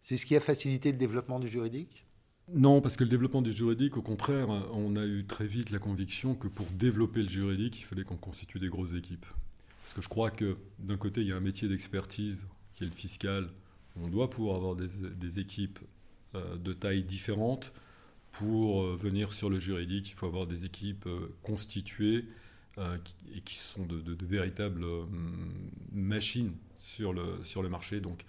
C'est 0.01 0.18
ce 0.18 0.27
qui 0.27 0.37
a 0.37 0.40
facilité 0.40 0.92
le 0.92 0.99
développement 0.99 1.40
du 1.40 1.49
juridique? 1.49 2.06
Non, 2.54 2.80
parce 2.80 2.96
que 2.96 3.02
le 3.02 3.11
développement 3.11 3.42
du 3.42 3.50
juridique, 3.50 3.96
au 3.96 4.02
contraire, 4.02 4.48
on 4.48 4.94
a 4.94 5.04
eu 5.04 5.24
très 5.24 5.46
vite 5.46 5.70
la 5.70 5.80
conviction 5.80 6.37
que 6.37 6.46
pour 6.46 6.66
développer 6.66 7.22
le 7.22 7.28
juridique, 7.28 7.80
il 7.80 7.82
fallait 7.82 8.04
qu'on 8.04 8.16
constitue 8.16 8.61
des 8.61 8.68
grosses 8.68 8.94
équipes. 8.94 9.26
Parce 9.82 9.94
que 9.94 10.00
je 10.00 10.09
crois 10.09 10.30
que 10.30 10.56
d'un 10.78 10.96
côté, 10.96 11.22
il 11.22 11.26
y 11.26 11.32
a 11.32 11.37
un 11.37 11.40
métier 11.40 11.68
d'expertise 11.68 12.46
qui 12.74 12.85
est 12.85 12.87
le 12.87 12.92
fiscal. 12.92 13.48
On 14.00 14.06
doit 14.06 14.30
pouvoir 14.30 14.56
avoir 14.56 14.76
des, 14.76 15.38
équipes 15.40 15.80
euh, 16.37 16.56
de 16.56 16.72
taille 16.72 17.02
différentes. 17.02 17.74
Pour 18.30 18.82
euh, 18.82 18.96
venir 18.96 19.32
sur 19.32 19.50
le 19.50 19.59
juridique, 19.59 20.11
il 20.11 20.14
faut 20.14 20.26
avoir 20.26 20.46
des 20.46 20.64
équipes 20.64 21.06
euh, 21.06 21.35
constituées 21.42 22.26
et 23.35 23.40
qui 23.40 23.54
sont 23.54 23.87
de, 23.87 24.02
de 24.02 24.26
véritables 24.26 24.85
machines 25.92 26.52
sur 26.76 27.14
le, 27.14 27.42
sur 27.42 27.62
le 27.62 27.70
marché. 27.70 28.00
Donc, 28.00 28.26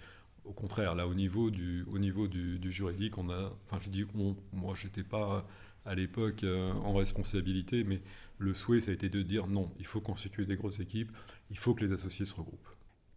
au 0.48 0.52
contraire, 0.52 0.94
là, 0.94 1.06
au 1.06 1.14
niveau 1.14 1.50
du, 1.50 1.84
au 1.92 1.98
niveau 1.98 2.26
du, 2.26 2.72
juridique, 2.72 3.18
on 3.18 3.28
a, 3.30 3.52
enfin, 3.66 3.78
je 3.80 3.90
dis 3.90 4.06
on, 4.18 4.34
moi, 4.52 4.74
j'étais 4.74 5.02
pas 5.04 5.46
à 5.84 5.94
l'époque 5.94 6.42
euh, 6.44 6.72
en 6.72 6.94
responsabilité, 6.94 7.84
mais 7.84 8.00
le 8.38 8.54
souhait, 8.54 8.80
ça 8.80 8.90
a 8.90 8.94
été 8.94 9.08
de 9.08 9.22
dire 9.22 9.46
non, 9.46 9.70
il 9.78 9.86
faut 9.86 10.00
constituer 10.00 10.46
des 10.46 10.56
grosses 10.56 10.80
équipes, 10.80 11.12
il 11.50 11.58
faut 11.58 11.74
que 11.74 11.84
les 11.84 11.92
associés 11.92 12.24
se 12.24 12.34
regroupent. 12.34 12.68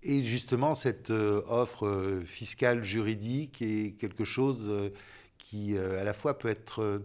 Et 0.04 0.24
justement, 0.24 0.76
cette 0.76 1.12
euh, 1.12 1.42
offre 1.48 1.88
euh, 1.88 2.22
fiscale 2.22 2.84
juridique 2.84 3.62
est 3.62 3.96
quelque 3.98 4.26
chose 4.26 4.92
qui, 5.38 5.78
à 5.78 6.04
la 6.04 6.14
fois, 6.14 6.38
peut 6.38 6.50
être 6.50 7.02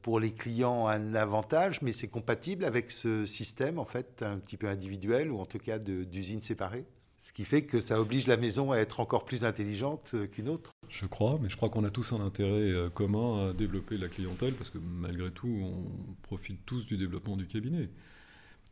pour 0.00 0.18
les 0.18 0.32
clients 0.32 0.88
un 0.88 1.14
avantage, 1.14 1.82
mais 1.82 1.92
c'est 1.92 2.08
compatible 2.08 2.64
avec 2.64 2.90
ce 2.90 3.24
système, 3.24 3.78
en 3.78 3.84
fait, 3.84 4.22
un 4.22 4.38
petit 4.38 4.56
peu 4.56 4.68
individuel, 4.68 5.30
ou 5.30 5.38
en 5.38 5.46
tout 5.46 5.58
cas 5.58 5.78
d'usines 5.78 6.42
séparées? 6.42 6.84
Ce 7.22 7.32
qui 7.32 7.44
fait 7.44 7.62
que 7.62 7.80
ça 7.80 8.00
oblige 8.00 8.26
la 8.26 8.36
maison 8.36 8.72
à 8.72 8.76
être 8.76 9.00
encore 9.00 9.24
plus 9.24 9.44
intelligente 9.44 10.10
euh, 10.14 10.26
qu'une 10.26 10.48
autre. 10.48 10.72
Je 10.88 11.06
crois, 11.06 11.38
mais 11.40 11.48
je 11.48 11.56
crois 11.56 11.70
qu'on 11.70 11.84
a 11.84 11.90
tous 11.90 12.12
un 12.12 12.20
intérêt 12.20 12.70
euh, 12.72 12.90
commun 12.90 13.48
à 13.48 13.52
développer 13.52 13.96
la 13.96 14.08
clientèle 14.08 14.54
parce 14.54 14.70
que 14.70 14.78
malgré 14.78 15.30
tout, 15.30 15.48
on 15.48 16.14
profite 16.22 16.66
tous 16.66 16.84
du 16.84 16.96
développement 16.96 17.36
du 17.36 17.46
cabinet. 17.46 17.88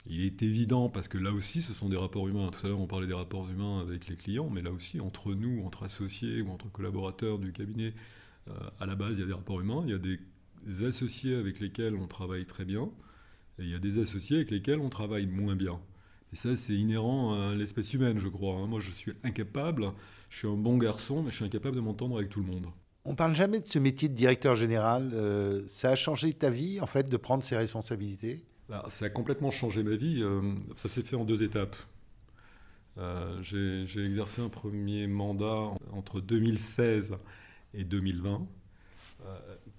Il 0.06 0.22
est 0.22 0.42
évident, 0.42 0.88
parce 0.88 1.08
que 1.08 1.18
là 1.18 1.32
aussi, 1.32 1.60
ce 1.60 1.74
sont 1.74 1.88
des 1.88 1.96
rapports 1.96 2.26
humains. 2.26 2.50
Tout 2.50 2.66
à 2.66 2.68
l'heure, 2.68 2.80
on 2.80 2.86
parlait 2.86 3.06
des 3.06 3.14
rapports 3.14 3.48
humains 3.50 3.80
avec 3.80 4.08
les 4.08 4.16
clients, 4.16 4.48
mais 4.48 4.62
là 4.62 4.72
aussi, 4.72 4.98
entre 4.98 5.34
nous, 5.34 5.62
entre 5.64 5.82
associés 5.82 6.40
ou 6.40 6.50
entre 6.50 6.70
collaborateurs 6.72 7.38
du 7.38 7.52
cabinet, 7.52 7.92
euh, 8.48 8.52
à 8.80 8.86
la 8.86 8.94
base, 8.94 9.18
il 9.18 9.20
y 9.20 9.24
a 9.24 9.26
des 9.26 9.34
rapports 9.34 9.60
humains. 9.60 9.82
Il 9.84 9.90
y 9.90 9.94
a 9.94 9.98
des 9.98 10.84
associés 10.86 11.34
avec 11.34 11.60
lesquels 11.60 11.94
on 11.94 12.06
travaille 12.06 12.46
très 12.46 12.64
bien. 12.64 12.90
Et 13.58 13.64
il 13.64 13.70
y 13.70 13.74
a 13.74 13.78
des 13.78 14.00
associés 14.00 14.36
avec 14.36 14.50
lesquels 14.50 14.80
on 14.80 14.88
travaille 14.88 15.26
moins 15.26 15.54
bien. 15.54 15.78
Et 16.32 16.36
ça, 16.36 16.56
c'est 16.56 16.74
inhérent 16.74 17.50
à 17.50 17.54
l'espèce 17.54 17.92
humaine, 17.92 18.18
je 18.18 18.28
crois. 18.28 18.54
Hein. 18.54 18.66
Moi, 18.66 18.80
je 18.80 18.90
suis 18.90 19.12
incapable, 19.24 19.92
je 20.28 20.38
suis 20.38 20.48
un 20.48 20.56
bon 20.56 20.76
garçon, 20.78 21.22
mais 21.22 21.30
je 21.30 21.36
suis 21.36 21.44
incapable 21.44 21.76
de 21.76 21.80
m'entendre 21.80 22.16
avec 22.18 22.30
tout 22.30 22.40
le 22.40 22.46
monde. 22.46 22.66
On 23.04 23.14
parle 23.14 23.34
jamais 23.34 23.60
de 23.60 23.66
ce 23.66 23.78
métier 23.78 24.08
de 24.08 24.14
directeur 24.14 24.54
général. 24.54 25.10
Euh, 25.14 25.62
ça 25.66 25.90
a 25.90 25.96
changé 25.96 26.32
ta 26.32 26.50
vie, 26.50 26.80
en 26.80 26.86
fait, 26.86 27.08
de 27.08 27.16
prendre 27.16 27.42
ces 27.42 27.56
responsabilités? 27.56 28.44
Bah, 28.68 28.84
Ça 28.88 29.06
a 29.06 29.10
complètement 29.10 29.50
changé 29.50 29.82
ma 29.82 29.96
vie. 29.96 30.22
Euh, 30.22 30.54
ça 30.76 30.88
s'est 30.88 31.02
fait 31.02 31.16
en 31.16 31.24
deux 31.24 31.42
étapes. 31.42 31.76
Euh, 32.98 33.40
j'ai 33.40 34.04
exercé 34.04 34.42
un 34.42 34.48
premier 34.48 35.06
mandat 35.06 35.70
entre 35.92 36.20
2016 36.20 37.16
et 37.72 37.84
2020 37.84 38.46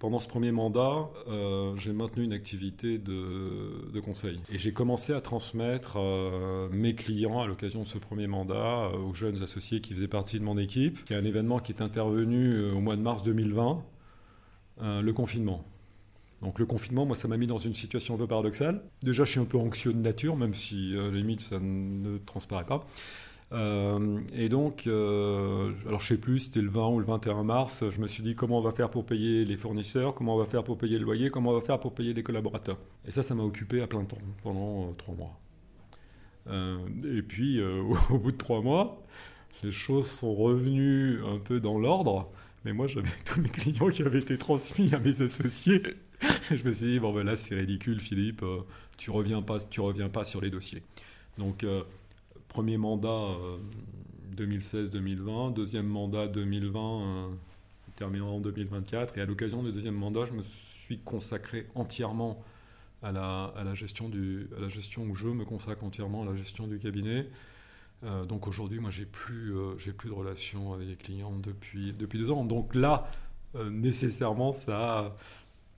pendant 0.02 0.18
ce 0.18 0.28
premier 0.28 0.52
mandat, 0.52 1.12
euh, 1.28 1.78
j'ai 1.78 1.94
maintenu 1.94 2.24
une 2.24 2.34
activité 2.34 2.98
de, 2.98 4.00
conseil. 4.04 4.40
Et 4.52 4.58
j'ai 4.58 4.74
commencé 4.74 5.14
à 5.14 5.22
transmettre 5.22 5.98
euh, 5.98 6.68
mes 6.72 6.96
clients 6.96 7.40
à 7.40 7.46
l'occasion 7.46 7.84
de 7.84 7.88
ce 7.88 8.00
premier 8.00 8.26
mandat 8.26 8.56
euh, 8.56 8.98
aux 8.98 9.14
jeunes 9.14 9.44
associés 9.44 9.80
qui 9.80 9.94
faisaient 9.94 10.08
partie 10.08 10.40
de 10.40 10.44
mon 10.44 10.58
équipe. 10.58 10.98
Il 11.08 11.14
y 11.14 11.16
a 11.16 11.20
un 11.20 11.24
événement 11.24 11.60
qui 11.60 11.72
est 11.72 11.84
intervenu 11.84 12.72
au 12.72 12.80
mois 12.82 12.96
de 12.96 13.02
mars 13.02 13.22
2020, 13.22 13.84
le 14.82 15.12
confinement. 15.12 15.64
Donc 16.42 16.58
le 16.58 16.66
confinement, 16.66 17.06
moi, 17.06 17.16
ça 17.16 17.28
m'a 17.28 17.38
mis 17.38 17.46
dans 17.46 17.60
une 17.60 17.76
situation 17.76 18.16
un 18.16 18.18
peu 18.18 18.26
paradoxale. 18.26 18.82
Déjà, 19.04 19.24
je 19.24 19.30
suis 19.30 19.40
un 19.40 19.46
peu 19.46 19.60
anxieux 19.60 19.94
de 19.94 20.00
nature, 20.00 20.36
même 20.36 20.56
si 20.56 20.96
à 20.98 21.12
limite, 21.12 21.42
ça 21.42 21.60
ne 21.60 22.18
transparaît 22.18 22.66
pas. 22.66 22.88
Euh, 23.54 24.20
et 24.34 24.48
donc, 24.48 24.88
euh, 24.88 25.72
alors 25.86 26.00
je 26.00 26.08
sais 26.08 26.18
plus, 26.18 26.40
c'était 26.40 26.62
le 26.62 26.70
20 26.70 26.88
ou 26.90 27.00
le 27.00 27.06
21 27.06 27.44
mars, 27.44 27.84
je 27.90 28.00
me 28.00 28.08
suis 28.08 28.24
dit 28.24 28.36
comment 28.36 28.60
on 28.60 28.62
va 28.62 28.72
faire 28.72 28.90
pour 28.90 29.06
payer 29.06 29.44
les 29.44 29.58
fournisseurs, 29.58 30.16
comment 30.16 30.36
on 30.36 30.40
va 30.40 30.46
faire 30.46 30.64
pour 30.64 30.78
payer 30.78 30.98
le 30.98 31.04
loyer, 31.04 31.30
comment 31.30 31.52
on 31.52 31.56
va 31.56 31.62
faire 31.62 31.80
pour 31.80 31.94
payer 31.94 32.14
les 32.14 32.24
collaborateurs. 32.24 32.78
Et 33.06 33.12
ça, 33.12 33.24
ça 33.24 33.36
m'a 33.36 33.44
occupé 33.44 33.82
à 33.82 33.88
plein 33.88 34.06
temps 34.06 34.20
pendant 34.44 34.88
euh, 34.88 34.94
trois 34.98 35.16
mois. 35.16 35.38
et 37.04 37.22
puis, 37.22 37.62
au 38.10 38.18
bout 38.18 38.32
de 38.32 38.38
trois 38.38 38.62
mois, 38.62 39.04
les 39.64 39.72
choses 39.72 40.10
sont 40.10 40.34
revenues 40.34 41.20
un 41.26 41.38
peu 41.38 41.60
dans 41.60 41.78
l'ordre, 41.78 42.32
mais 42.64 42.72
moi 42.72 42.88
j'avais 42.88 43.10
tous 43.26 43.42
mes 43.42 43.50
clients 43.50 43.90
qui 43.90 44.04
avaient 44.04 44.20
été 44.20 44.38
transmis 44.38 44.94
à 44.94 45.00
mes 45.00 45.22
associés. 45.22 45.84
je 46.50 46.64
me 46.64 46.72
suis 46.72 46.86
dit, 46.86 47.00
bon 47.00 47.14
ben 47.14 47.26
là 47.26 47.36
c'est 47.36 47.56
ridicule 47.56 48.00
Philippe, 48.00 48.46
tu 48.96 49.12
reviens 49.12 49.42
pas, 49.42 49.60
tu 49.60 49.82
reviens 49.82 50.08
pas 50.08 50.24
sur 50.24 50.40
les 50.40 50.50
dossiers. 50.50 50.84
Donc 51.38 51.66
Premier 52.52 52.76
mandat 52.76 53.30
2016-2020, 54.36 55.48
euh, 55.48 55.52
deuxième 55.52 55.88
mandat 55.88 56.28
2020, 56.28 56.80
euh, 56.80 57.28
terminé 57.96 58.26
en 58.26 58.42
2024. 58.42 59.18
Et 59.18 59.22
à 59.22 59.26
l'occasion 59.26 59.64
du 59.64 59.72
deuxième 59.72 59.96
mandat, 59.96 60.26
je 60.26 60.34
me 60.34 60.42
suis 60.42 61.00
consacré 61.00 61.68
entièrement 61.76 62.44
à 63.04 63.14
la, 63.14 63.54
à 63.56 63.64
la, 63.64 63.74
gestion, 63.74 64.10
du, 64.10 64.50
à 64.58 64.60
la 64.60 64.68
gestion, 64.68 65.04
où 65.04 65.16
je 65.16 65.30
me 65.30 65.46
consacre 65.46 65.86
entièrement 65.86 66.24
à 66.24 66.26
la 66.26 66.36
gestion 66.36 66.68
du 66.68 66.78
cabinet. 66.78 67.30
Euh, 68.04 68.26
donc 68.26 68.48
aujourd'hui, 68.48 68.80
moi, 68.80 68.92
j'ai 68.92 69.06
plus, 69.06 69.54
j'ai 69.78 69.94
plus 69.94 70.10
de 70.10 70.14
relation 70.14 70.74
avec 70.74 70.90
les 70.90 70.98
clients 70.98 71.38
depuis, 71.42 71.94
depuis 71.94 72.20
deux 72.20 72.32
ans. 72.32 72.44
Donc 72.44 72.76
là, 72.76 73.10
nécessairement, 73.70 74.52
ça 74.52 75.00
a 75.00 75.16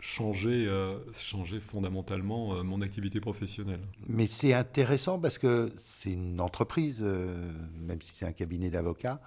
changer, 0.03 0.67
euh, 0.67 0.99
changer 1.17 1.61
fondamentalement 1.61 2.55
euh, 2.55 2.63
mon 2.63 2.81
activité 2.81 3.21
professionnelle. 3.21 3.79
Mais 4.07 4.27
c'est 4.27 4.53
intéressant 4.53 5.17
parce 5.17 5.37
que 5.37 5.71
c'est 5.77 6.11
une 6.11 6.41
entreprise, 6.41 6.99
euh, 7.01 7.51
même 7.79 8.01
si 8.01 8.11
c'est 8.11 8.25
un 8.25 8.33
cabinet 8.33 8.69
d'avocats, 8.69 9.21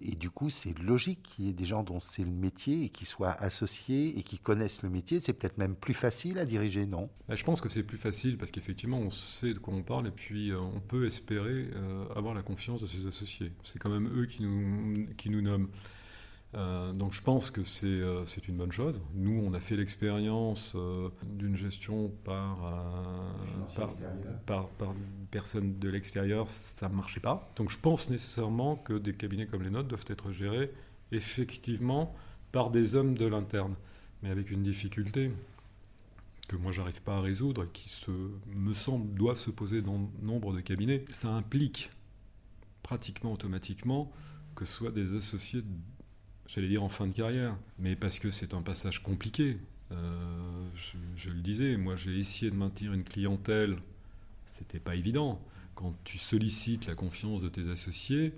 et 0.00 0.14
du 0.14 0.30
coup 0.30 0.48
c'est 0.48 0.78
logique 0.78 1.24
qu'il 1.24 1.46
y 1.46 1.48
ait 1.48 1.52
des 1.52 1.64
gens 1.64 1.82
dont 1.82 1.98
c'est 1.98 2.22
le 2.22 2.30
métier 2.30 2.84
et 2.84 2.88
qui 2.88 3.04
soient 3.04 3.32
associés 3.32 4.16
et 4.16 4.22
qui 4.22 4.38
connaissent 4.38 4.84
le 4.84 4.90
métier. 4.90 5.18
C'est 5.18 5.32
peut-être 5.32 5.58
même 5.58 5.74
plus 5.74 5.92
facile 5.92 6.38
à 6.38 6.44
diriger, 6.44 6.86
non? 6.86 7.10
Bah, 7.28 7.34
Je 7.34 7.42
pense 7.42 7.60
que 7.60 7.68
c'est 7.68 7.82
plus 7.82 7.98
facile 7.98 8.38
parce 8.38 8.52
qu'effectivement 8.52 8.98
on 8.98 9.10
sait 9.10 9.52
de 9.52 9.58
quoi 9.58 9.74
on 9.74 9.82
parle 9.82 10.06
et 10.06 10.12
puis 10.12 10.52
on 10.54 10.78
peut 10.78 11.04
espérer 11.04 11.68
avoir 12.14 12.32
la 12.32 12.42
confiance 12.42 12.80
de 12.80 12.86
ses 12.86 13.08
associés. 13.08 13.50
C'est 13.64 13.80
quand 13.80 13.90
même 13.90 14.08
eux 14.16 14.26
qui 14.26 14.44
nous, 14.44 15.08
qui 15.16 15.30
nous 15.30 15.42
nomment. 15.42 15.68
Euh, 16.54 16.92
donc 16.92 17.12
je 17.12 17.22
pense 17.22 17.50
que 17.52 17.60
euh, 17.84 18.24
c'est 18.26 18.48
une 18.48 18.56
bonne 18.56 18.72
chose. 18.72 19.00
Nous, 19.14 19.40
on 19.44 19.54
a 19.54 19.60
fait 19.60 19.76
l'expérience 19.76 20.72
euh, 20.74 21.08
d'une 21.24 21.56
gestion 21.56 22.10
par, 22.24 22.58
par, 24.46 24.68
par, 24.70 24.94
personne 25.30 25.78
de 25.78 25.88
l'extérieur, 25.88 26.48
ça 26.48 26.88
ne 26.88 26.94
marchait 26.94 27.20
pas. 27.20 27.48
Donc 27.56 27.70
je 27.70 27.78
pense 27.78 28.10
nécessairement 28.10 28.76
que 28.76 28.94
des 28.94 29.14
cabinets 29.14 29.46
comme 29.46 29.62
les 29.62 29.70
nôtres 29.70 29.88
doivent 29.88 30.04
être 30.08 30.32
gérés 30.32 30.72
effectivement 31.12 32.14
par 32.50 32.70
des 32.70 32.96
hommes 32.96 33.16
de 33.16 33.26
l'interne, 33.26 33.74
mais 34.22 34.30
avec 34.30 34.50
une 34.50 34.62
difficulté 34.62 35.32
que 36.48 36.56
moi 36.56 36.72
j'arrive 36.72 37.00
pas 37.02 37.18
à 37.18 37.20
résoudre 37.20 37.62
et 37.62 37.68
qui 37.72 37.88
se, 37.88 38.10
me 38.48 38.74
semble 38.74 39.14
doivent 39.14 39.38
se 39.38 39.52
poser 39.52 39.82
dans 39.82 40.10
nombre 40.20 40.52
de 40.52 40.60
cabinets. 40.60 41.04
Ça 41.12 41.28
implique 41.28 41.90
pratiquement 42.82 43.32
automatiquement 43.32 44.10
que 44.56 44.64
ce 44.64 44.72
soit 44.72 44.90
des 44.90 45.14
associés 45.14 45.62
j'allais 46.50 46.68
dire 46.68 46.82
en 46.82 46.88
fin 46.88 47.06
de 47.06 47.12
carrière, 47.12 47.56
mais 47.78 47.94
parce 47.94 48.18
que 48.18 48.30
c'est 48.30 48.54
un 48.54 48.62
passage 48.62 49.02
compliqué. 49.02 49.58
Euh, 49.92 50.66
je, 51.16 51.30
le 51.30 51.40
disais, 51.40 51.76
moi 51.76 51.96
j'ai 51.96 52.18
essayé 52.18 52.50
de 52.50 52.56
maintenir 52.56 52.92
une 52.92 53.04
clientèle, 53.04 53.76
c'était 54.46 54.80
pas 54.80 54.96
évident. 54.96 55.40
Quand 55.74 55.94
tu 56.04 56.18
sollicites 56.18 56.86
la 56.86 56.94
confiance 56.94 57.42
de 57.42 57.48
tes 57.48 57.68
associés, 57.70 58.34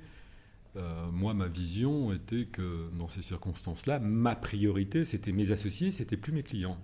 euh, 0.76 1.10
moi 1.10 1.32
ma 1.34 1.48
vision 1.48 2.12
était 2.12 2.44
que 2.44 2.90
dans 2.98 3.08
ces 3.08 3.22
circonstances-là, 3.22 3.98
ma 3.98 4.36
priorité 4.36 5.04
c'était 5.04 5.32
mes 5.32 5.50
associés, 5.50 5.90
c'était 5.90 6.16
plus 6.18 6.32
mes 6.32 6.42
clients. 6.42 6.78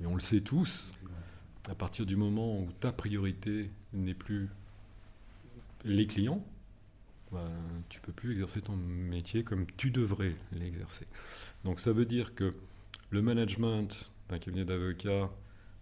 Et 0.00 0.06
on 0.06 0.14
le 0.14 0.20
sait 0.20 0.40
tous, 0.40 0.92
à 1.70 1.74
partir 1.74 2.04
du 2.04 2.16
moment 2.16 2.60
où 2.60 2.68
ta 2.80 2.92
priorité 2.92 3.70
n'est 3.94 4.14
plus 4.14 4.50
les 5.84 6.06
clients, 6.06 6.44
bah, 7.34 7.50
tu 7.88 8.00
peux 8.00 8.12
plus 8.12 8.32
exercer 8.32 8.60
ton 8.62 8.76
métier 8.76 9.42
comme 9.42 9.66
tu 9.76 9.90
devrais 9.90 10.36
l'exercer. 10.52 11.06
Donc 11.64 11.80
ça 11.80 11.92
veut 11.92 12.06
dire 12.06 12.34
que 12.34 12.54
le 13.10 13.22
management 13.22 14.12
d'un 14.28 14.38
cabinet 14.38 14.64
d'avocats, 14.64 15.30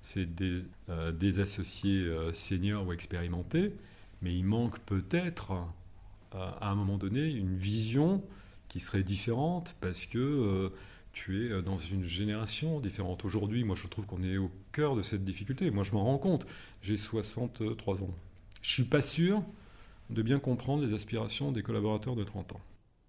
c'est 0.01 0.27
des, 0.27 0.63
euh, 0.89 1.43
associés 1.43 2.01
euh, 2.01 2.33
seniors 2.33 2.87
ou 2.87 2.93
expérimentés, 2.93 3.75
mais 4.23 4.35
il 4.35 4.45
manque 4.45 4.79
peut-être 4.81 5.53
euh, 6.35 6.51
à 6.61 6.71
un 6.71 6.75
moment 6.75 6.97
donné 6.97 7.31
une 7.31 7.57
vision 7.57 8.25
qui 8.69 8.81
serait 8.81 9.03
différente 9.03 9.77
parce 9.83 10.07
que 10.07 10.73
tu 11.13 11.45
es 11.45 11.63
dans 11.63 11.77
une 11.77 12.05
génération 12.05 12.81
différente. 12.81 13.27
Aujourd'hui, 13.27 13.65
moi 13.65 13.77
je 13.77 13.87
trouve 13.87 14.07
qu'on 14.07 14.23
est 14.23 14.39
au 14.39 14.51
cœur 14.73 14.97
de 14.97 15.03
cette 15.03 15.25
difficulté. 15.25 15.71
Moi 15.71 15.85
je 15.85 15.93
m'en 15.93 16.05
rends 16.05 16.17
compte. 16.17 16.47
J'ai 16.81 16.97
63 16.97 18.03
ans. 18.03 18.15
Je 18.63 18.71
suis 18.71 18.85
pas 18.85 19.03
sûr 19.03 19.45
de 20.11 20.23
bien 20.23 20.39
comprendre 20.39 20.85
les 20.85 20.95
aspirations 20.95 21.53
des 21.53 21.63
collaborateurs 21.63 22.17
de 22.17 22.25
30 22.25 22.53
ans. 22.53 22.61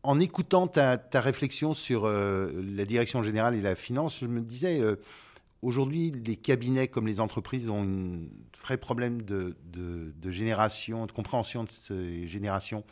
En 0.04 0.20
écoutant 0.20 0.68
ta, 0.68 0.98
réflexion 1.14 1.74
sur 1.74 2.06
euh, 2.06 2.52
la 2.76 2.86
direction 2.86 3.24
générale 3.24 3.56
et 3.56 3.62
la 3.62 3.76
finance, 3.76 4.20
je 4.20 4.26
me 4.26 4.42
disais, 4.42 4.82
euh, 4.82 4.98
aujourd'hui, 5.62 6.12
les 6.26 6.36
cabinets 6.36 6.90
comme 6.90 7.08
les 7.08 7.20
entreprises 7.20 7.70
ont 7.70 7.84
un 7.84 8.20
vrai 8.62 8.78
problème 8.78 9.22
de, 9.22 9.56
génération, 10.30 11.06
de 11.06 11.12
compréhension 11.12 11.64
de 11.64 11.72
ces 11.72 12.28
générations 12.28 12.84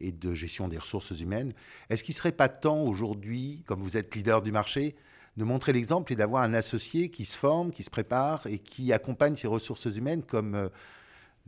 et 0.00 0.12
de 0.12 0.34
gestion 0.34 0.68
des 0.68 0.78
ressources 0.78 1.18
humaines. 1.20 1.52
Est-ce 1.90 2.02
qu'il 2.02 2.12
ne 2.14 2.18
serait 2.18 2.32
pas 2.32 2.48
temps 2.48 2.82
aujourd'hui, 2.82 3.62
comme 3.66 3.80
vous 3.80 3.96
êtes 3.96 4.14
leader 4.14 4.42
du 4.42 4.52
marché, 4.52 4.96
de 5.36 5.44
montrer 5.44 5.72
l'exemple 5.72 6.12
et 6.12 6.16
d'avoir 6.16 6.42
un 6.42 6.54
associé 6.54 7.10
qui 7.10 7.24
se 7.24 7.38
forme, 7.38 7.70
qui 7.70 7.84
se 7.84 7.90
prépare 7.90 8.46
et 8.46 8.58
qui 8.58 8.92
accompagne 8.92 9.36
ces 9.36 9.46
ressources 9.46 9.86
humaines 9.86 10.22
comme 10.22 10.56
euh, 10.56 10.68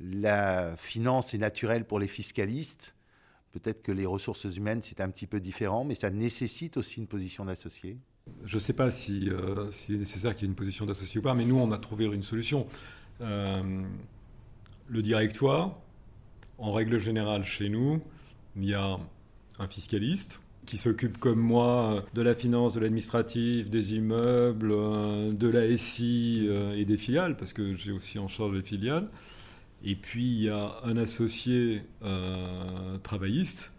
la 0.01 0.77
finance 0.77 1.35
est 1.35 1.39
naturelle 1.39 1.85
pour 1.85 1.99
les 1.99 2.07
fiscalistes. 2.07 2.95
Peut-être 3.53 3.83
que 3.83 3.93
les 3.93 4.07
ressources 4.07 4.45
humaines, 4.45 4.81
c'est 4.83 5.01
un 5.01 5.11
petit 5.11 5.27
peu 5.27 5.41
différent, 5.41 5.85
mais 5.85 5.95
ça 5.95 6.11
nécessite 6.11 6.77
aussi 6.77 7.01
une 7.01 7.07
position 7.07 7.45
d'associé. 7.45 7.99
Je 8.45 8.55
ne 8.55 8.61
sais 8.61 8.73
pas 8.73 8.91
si, 8.91 9.29
euh, 9.29 9.71
si 9.71 9.93
c'est 9.93 9.99
nécessaire 9.99 10.35
qu'il 10.35 10.43
y 10.43 10.47
ait 10.47 10.53
une 10.53 10.57
position 10.57 10.87
d'associé 10.87 11.19
ou 11.19 11.23
pas, 11.23 11.35
mais 11.35 11.45
nous, 11.45 11.59
on 11.59 11.73
a 11.73 11.79
trouvé 11.79 12.05
une 12.05 12.23
solution. 12.23 12.67
Euh, 13.21 13.83
le 14.89 15.03
directoire, 15.03 15.77
en 16.59 16.73
règle 16.73 16.99
générale, 16.99 17.45
chez 17.45 17.69
nous, 17.69 18.01
il 18.57 18.67
y 18.67 18.75
a 18.75 18.99
un 19.59 19.69
fiscaliste 19.69 20.43
qui 20.65 20.79
s'occupe 20.79 21.19
comme 21.19 21.41
moi 21.41 22.05
de 22.15 22.23
la 22.23 22.35
finance, 22.35 22.75
de 22.75 22.81
l'administratif, 22.81 23.69
des 23.69 23.95
immeubles, 23.95 24.71
euh, 24.71 25.33
de 25.33 25.49
la 25.49 25.77
SI 25.77 26.49
et 26.77 26.85
des 26.85 26.97
filiales, 26.97 27.37
parce 27.37 27.53
que 27.53 27.75
j'ai 27.75 27.93
aussi 27.93 28.19
en 28.19 28.29
charge 28.29 28.55
les 28.55 28.63
filiales. 28.63 29.09
Et 29.85 29.95
puis 29.95 30.25
il 30.25 30.43
y 30.43 30.49
a 30.49 30.77
un 30.85 30.97
associé 30.97 31.83
euh, 32.03 32.99
travailliste 33.03 33.73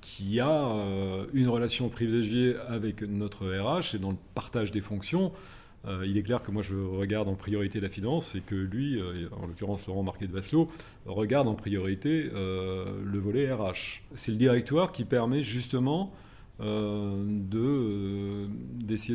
qui 0.00 0.40
a 0.40 0.48
euh, 0.48 1.26
une 1.34 1.48
relation 1.48 1.88
privilégiée 1.88 2.56
avec 2.68 3.02
notre 3.02 3.46
RH 3.46 3.96
et 3.96 3.98
dans 3.98 4.10
le 4.10 4.16
partage 4.34 4.70
des 4.70 4.80
fonctions. 4.80 5.32
Euh, 5.86 6.04
il 6.06 6.18
est 6.18 6.22
clair 6.22 6.42
que 6.42 6.50
moi 6.50 6.62
je 6.62 6.76
regarde 6.76 7.28
en 7.28 7.34
priorité 7.34 7.80
la 7.80 7.88
finance 7.88 8.34
et 8.34 8.40
que 8.40 8.54
lui, 8.54 9.00
en 9.32 9.46
l'occurrence 9.46 9.86
Laurent 9.86 10.02
Marquet 10.02 10.26
de 10.26 10.32
Vasselot, 10.32 10.68
regarde 11.06 11.48
en 11.48 11.54
priorité 11.54 12.30
le 12.32 13.18
volet 13.18 13.52
RH. 13.52 14.02
C'est 14.14 14.30
le 14.30 14.38
directoire 14.38 14.92
qui 14.92 15.04
permet 15.04 15.42
justement 15.42 16.12
d'essayer 16.58 16.76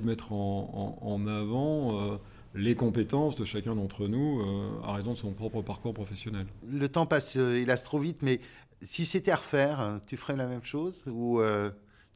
de, 0.02 0.06
mettre 0.06 0.34
en, 0.34 0.98
en 1.02 1.28
avant 1.28 2.20
les 2.56 2.76
compétences 2.76 3.36
de 3.36 3.46
chacun 3.46 3.76
d'entre 3.76 4.08
nous 4.08 4.42
à 4.84 4.94
raison 4.94 5.14
de 5.14 5.18
son 5.18 5.32
propre 5.32 5.62
parcours 5.62 5.94
professionnel. 5.94 6.48
Le 6.68 6.88
temps 6.88 7.06
passe, 7.06 7.36
hélas, 7.36 7.84
trop 7.84 8.00
vite, 8.00 8.22
mais 8.22 8.40
si 8.82 9.06
c'était 9.06 9.32
à 9.32 9.36
refaire, 9.36 10.00
tu 10.08 10.18
ferais 10.18 10.36
la 10.36 10.48
même 10.48 10.64
chose 10.64 11.04
ou 11.08 11.42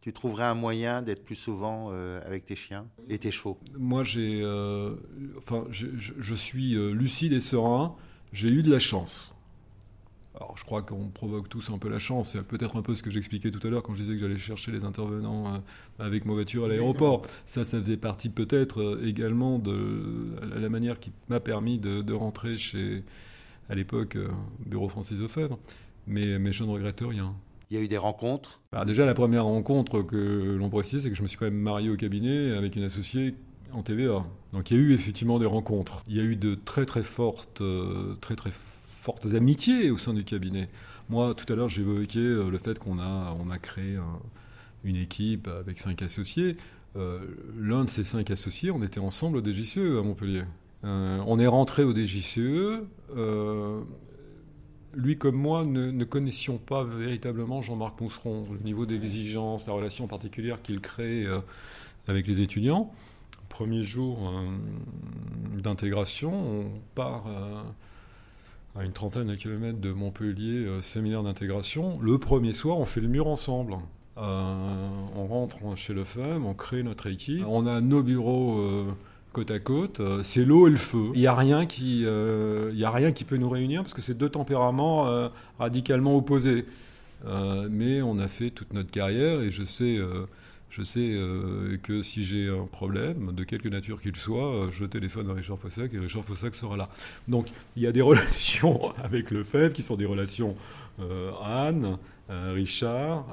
tu 0.02 0.14
trouverais 0.14 0.46
un 0.46 0.56
moyen 0.56 1.02
d'être 1.02 1.26
plus 1.26 1.36
souvent 1.36 1.92
avec 2.26 2.46
tes 2.46 2.56
chiens 2.56 2.88
et 3.10 3.18
tes 3.18 3.32
chevaux? 3.32 3.60
Moi, 3.78 4.04
j'ai, 4.04 4.44
enfin, 5.38 5.66
je, 5.72 6.36
suis 6.36 6.74
lucide 6.94 7.34
et 7.34 7.42
serein. 7.42 7.96
J'ai 8.32 8.50
eu 8.50 8.64
de 8.64 8.72
la 8.72 8.80
chance. 8.80 9.34
Alors, 10.36 10.56
je 10.58 10.64
crois 10.64 10.84
qu'on 10.84 11.08
provoque 11.08 11.50
tous 11.50 11.72
un 11.72 11.80
peu 11.80 11.90
la 11.90 11.98
chance. 11.98 12.32
C'est 12.32 12.44
peut-être 12.44 12.76
un 12.78 12.82
peu 12.82 12.94
ce 12.94 13.02
que 13.02 13.10
j'expliquais 13.10 13.50
tout 13.52 13.66
à 13.66 13.70
l'heure 13.70 13.82
quand 13.82 13.94
je 13.94 14.02
disais 14.02 14.14
que 14.14 14.20
j'allais 14.20 14.38
chercher 14.38 14.72
les 14.72 14.84
intervenants 14.84 15.56
euh, 15.56 15.58
avec 15.98 16.26
ma 16.26 16.34
voiture 16.34 16.66
à 16.66 16.68
l'aéroport. 16.68 17.24
Ça, 17.46 17.66
ça 17.66 17.82
faisait 17.82 17.98
partie 17.98 18.30
peut-être 18.30 18.82
euh, 18.82 19.06
également 19.06 19.58
de 19.58 20.36
la 20.56 20.70
manière 20.70 21.00
qui 21.00 21.12
m'a 21.30 21.40
permis 21.40 21.80
de, 21.80 22.14
rentrer 22.14 22.58
chez, 22.58 23.04
à 23.70 23.76
l'époque, 23.76 24.18
euh, 24.18 24.30
Bureau 24.66 24.88
Francis 24.88 25.20
Lefebvre. 25.20 25.58
Mais, 26.06 26.38
mais 26.38 26.52
je 26.52 26.64
ne 26.64 26.70
regrette 26.70 27.02
rien. 27.02 27.36
Il 27.72 27.78
y 27.78 27.80
a 27.80 27.84
eu 27.84 27.88
des 27.88 27.98
rencontres? 27.98 28.62
Bah, 28.72 28.86
Déjà, 28.86 29.06
la 29.06 29.14
première 29.16 29.46
rencontre 29.46 30.02
que 30.04 30.58
l'on 30.60 30.70
précise, 30.70 31.04
c'est 31.04 31.10
que 31.10 31.16
je 31.16 31.24
me 31.24 31.28
suis 31.28 31.38
quand 31.38 31.46
même 31.46 31.54
marié 31.56 31.90
au 31.90 31.96
cabinet 31.96 32.52
avec 32.52 32.76
une 32.76 32.84
associée 32.84 33.36
en 33.74 33.84
TVA. 33.84 34.26
Donc 34.54 34.72
il 34.72 34.78
y 34.78 34.80
a 34.80 34.84
eu 34.84 34.94
effectivement 34.94 35.38
des 35.38 35.46
rencontres. 35.46 36.04
Il 36.08 36.16
y 36.16 36.20
a 36.20 36.24
eu 36.24 36.36
de 36.36 36.56
très 36.56 36.88
très 36.88 37.04
fortes, 37.04 37.62
très 38.22 38.36
très 38.36 38.50
fortes 38.50 38.79
amitiés 39.34 39.92
au 39.92 39.98
sein 39.98 40.14
du 40.14 40.24
cabinet. 40.24 40.70
Moi, 41.10 41.34
tout 41.34 41.52
à 41.52 41.56
l'heure, 41.56 41.70
évoqué 41.76 42.20
euh, 42.20 42.50
le 42.50 42.58
fait 42.58 42.78
qu'on 42.78 43.00
a, 43.00 43.36
on 43.40 43.50
a 43.50 43.58
créé 43.58 43.98
une 44.84 44.96
équipe 44.96 45.48
avec 45.48 45.80
cinq 45.80 46.02
associés. 46.02 46.58
Euh, 46.96 47.20
l'un 47.58 47.84
de 47.84 47.90
ces 47.90 48.04
cinq 48.04 48.32
associés, 48.32 48.72
on 48.72 48.84
était 48.84 49.00
ensemble 49.00 49.38
au 49.38 49.44
DGCE 49.44 50.00
à 50.00 50.04
Montpellier. 50.04 50.44
Euh, 50.84 51.20
on 51.28 51.40
est 51.40 51.48
rentré 51.48 51.84
au 51.84 51.94
DGCE. 51.94 52.82
lui 54.94 55.18
comme 55.18 55.36
moi 55.36 55.66
ne, 55.66 56.04
connaissions 56.04 56.58
pas 56.58 56.84
véritablement 56.84 57.62
Jean-Marc 57.62 58.00
Mousseron, 58.02 58.46
le 58.52 58.60
niveau 58.60 58.86
d'exigence, 58.86 59.68
la 59.68 59.74
relation 59.74 60.08
particulière 60.08 60.62
qu'il 60.62 60.80
crée 60.80 61.26
avec 62.08 62.28
les 62.28 62.42
étudiants. 62.42 62.92
Premier 63.50 63.82
jour 63.82 64.32
d'intégration, 65.58 66.32
on 66.32 66.66
part 66.96 67.26
à 68.78 68.84
une 68.84 68.92
trentaine 68.92 69.28
de 69.28 69.36
kilomètres 69.36 69.80
de 69.80 69.92
Montpellier, 69.92 70.66
euh, 70.66 70.82
séminaire 70.82 71.24
d'intégration. 71.24 72.00
Le 72.02 72.18
premier 72.18 72.54
soir, 72.54 72.78
on 72.78 72.86
fait 72.86 73.02
le 73.02 73.08
mur 73.08 73.28
ensemble. 73.28 73.76
Euh, 74.18 74.90
on 75.16 75.28
rentre 75.28 75.58
chez 75.76 75.94
le 75.94 76.04
FEM, 76.04 76.46
on 76.46 76.54
crée 76.54 76.84
notre 76.84 77.08
équipe. 77.08 77.44
On 77.48 77.66
a 77.66 77.82
nos 77.82 78.04
bureaux 78.04 78.60
euh, 78.60 78.86
côte 79.34 79.52
à 79.52 79.60
côte. 79.60 80.02
c'est 80.24 80.46
l'eau 80.46 80.68
et 80.68 80.72
le 80.72 80.78
feu. 80.78 81.12
Il 81.14 81.22
n'y 81.22 81.28
rien 81.28 81.66
a 82.84 82.92
rien 82.92 83.12
qui 83.12 83.24
peut 83.24 83.38
nous 83.38 83.50
réunir 83.50 83.82
parce 83.82 83.94
que 83.94 84.02
c'est 84.02 84.18
deux 84.18 84.30
tempéraments 84.30 85.30
radicalement 85.58 86.18
opposés. 86.18 86.66
mais 87.70 88.02
on 88.02 88.20
a 88.20 88.28
fait 88.28 88.50
toute 88.50 88.74
notre 88.74 88.92
carrière 88.92 89.42
et 89.42 89.52
je 89.52 89.64
sais 89.64 90.00
je 90.70 90.84
sais 90.84 91.12
euh, 91.14 91.78
que 91.82 92.02
si 92.02 92.26
j'ai 92.26 92.48
un 92.48 92.66
problème, 92.66 93.32
de 93.34 93.44
quelque 93.44 93.68
nature 93.68 94.02
qu'il 94.02 94.16
soit, 94.16 94.54
euh, 94.54 94.72
je 94.72 94.86
téléphone 94.86 95.30
à 95.30 95.34
Richard 95.34 95.58
Fossac 95.58 95.94
et 95.94 96.00
Richard 96.00 96.24
Fossac 96.24 96.54
sera 96.54 96.78
là. 96.78 96.90
Donc 97.28 97.48
il 97.76 97.84
y 97.84 97.88
a 97.88 97.92
des 97.92 98.02
relations 98.12 98.96
avec 98.98 99.32
le 99.32 99.44
FEV 99.44 99.74
qui 99.74 99.82
sont 99.82 99.96
des 99.96 100.06
relations 100.06 100.56
euh, 101.00 101.32
Anne, 101.44 101.98
Richard, 102.32 103.26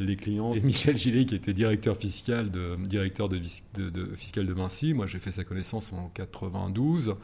les 0.00 0.16
clients, 0.16 0.54
et 0.54 0.60
Michel 0.62 0.96
Gillet 0.96 1.26
qui 1.26 1.34
était 1.34 1.52
directeur 1.52 1.98
fiscal 1.98 2.50
de, 2.50 2.76
directeur 2.76 3.28
de, 3.28 3.38
de, 3.76 4.16
fiscal 4.16 4.46
de 4.46 4.54
Vinci. 4.54 4.94
Moi 4.94 5.04
j'ai 5.04 5.18
fait 5.18 5.32
sa 5.32 5.44
connaissance 5.44 5.92
en 5.92 6.10
92. 6.14 7.14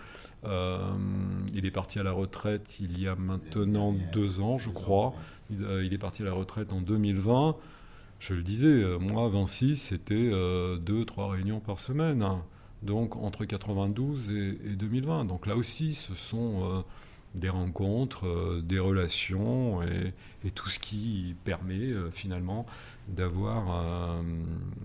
il 0.45 1.65
est 1.65 1.71
parti 1.71 1.99
à 1.99 2.03
la 2.03 2.13
retraite 2.13 2.77
il 2.79 3.01
y 3.01 3.09
a 3.09 3.15
maintenant 3.15 3.97
deux 4.13 4.43
ans, 4.43 4.59
je 4.59 4.69
crois. 4.69 5.15
il 5.49 5.95
est 5.95 5.99
parti 5.99 6.21
à 6.21 6.27
la 6.27 6.35
retraite 6.35 6.75
en 6.75 6.83
2020. 6.83 7.57
Je 8.19 8.35
le 8.35 8.43
disais, 8.43 8.69
euh, 8.69 8.99
moi, 8.99 9.29
Vinci, 9.29 9.77
c'était 9.77 10.15
euh, 10.15 10.77
deux, 10.79 11.05
trois 11.05 11.31
réunions 11.31 11.61
par 11.61 11.79
semaine. 11.79 12.23
Hein. 12.23 12.43
Donc 12.83 13.17
entre 13.17 13.45
92 13.45 14.31
et, 14.31 14.53
2020. 14.77 15.25
Donc 15.25 15.47
là 15.47 15.57
aussi, 15.57 15.95
ce 15.95 16.15
sont 16.15 16.63
euh, 16.63 16.83
des 17.35 17.49
rencontres, 17.49 18.61
des 18.63 18.79
relations 18.79 19.83
et, 19.83 20.13
tout 20.55 20.69
ce 20.69 20.79
qui 20.79 21.35
permet 21.45 21.91
finalement 22.13 22.67
d'avoir 23.09 24.23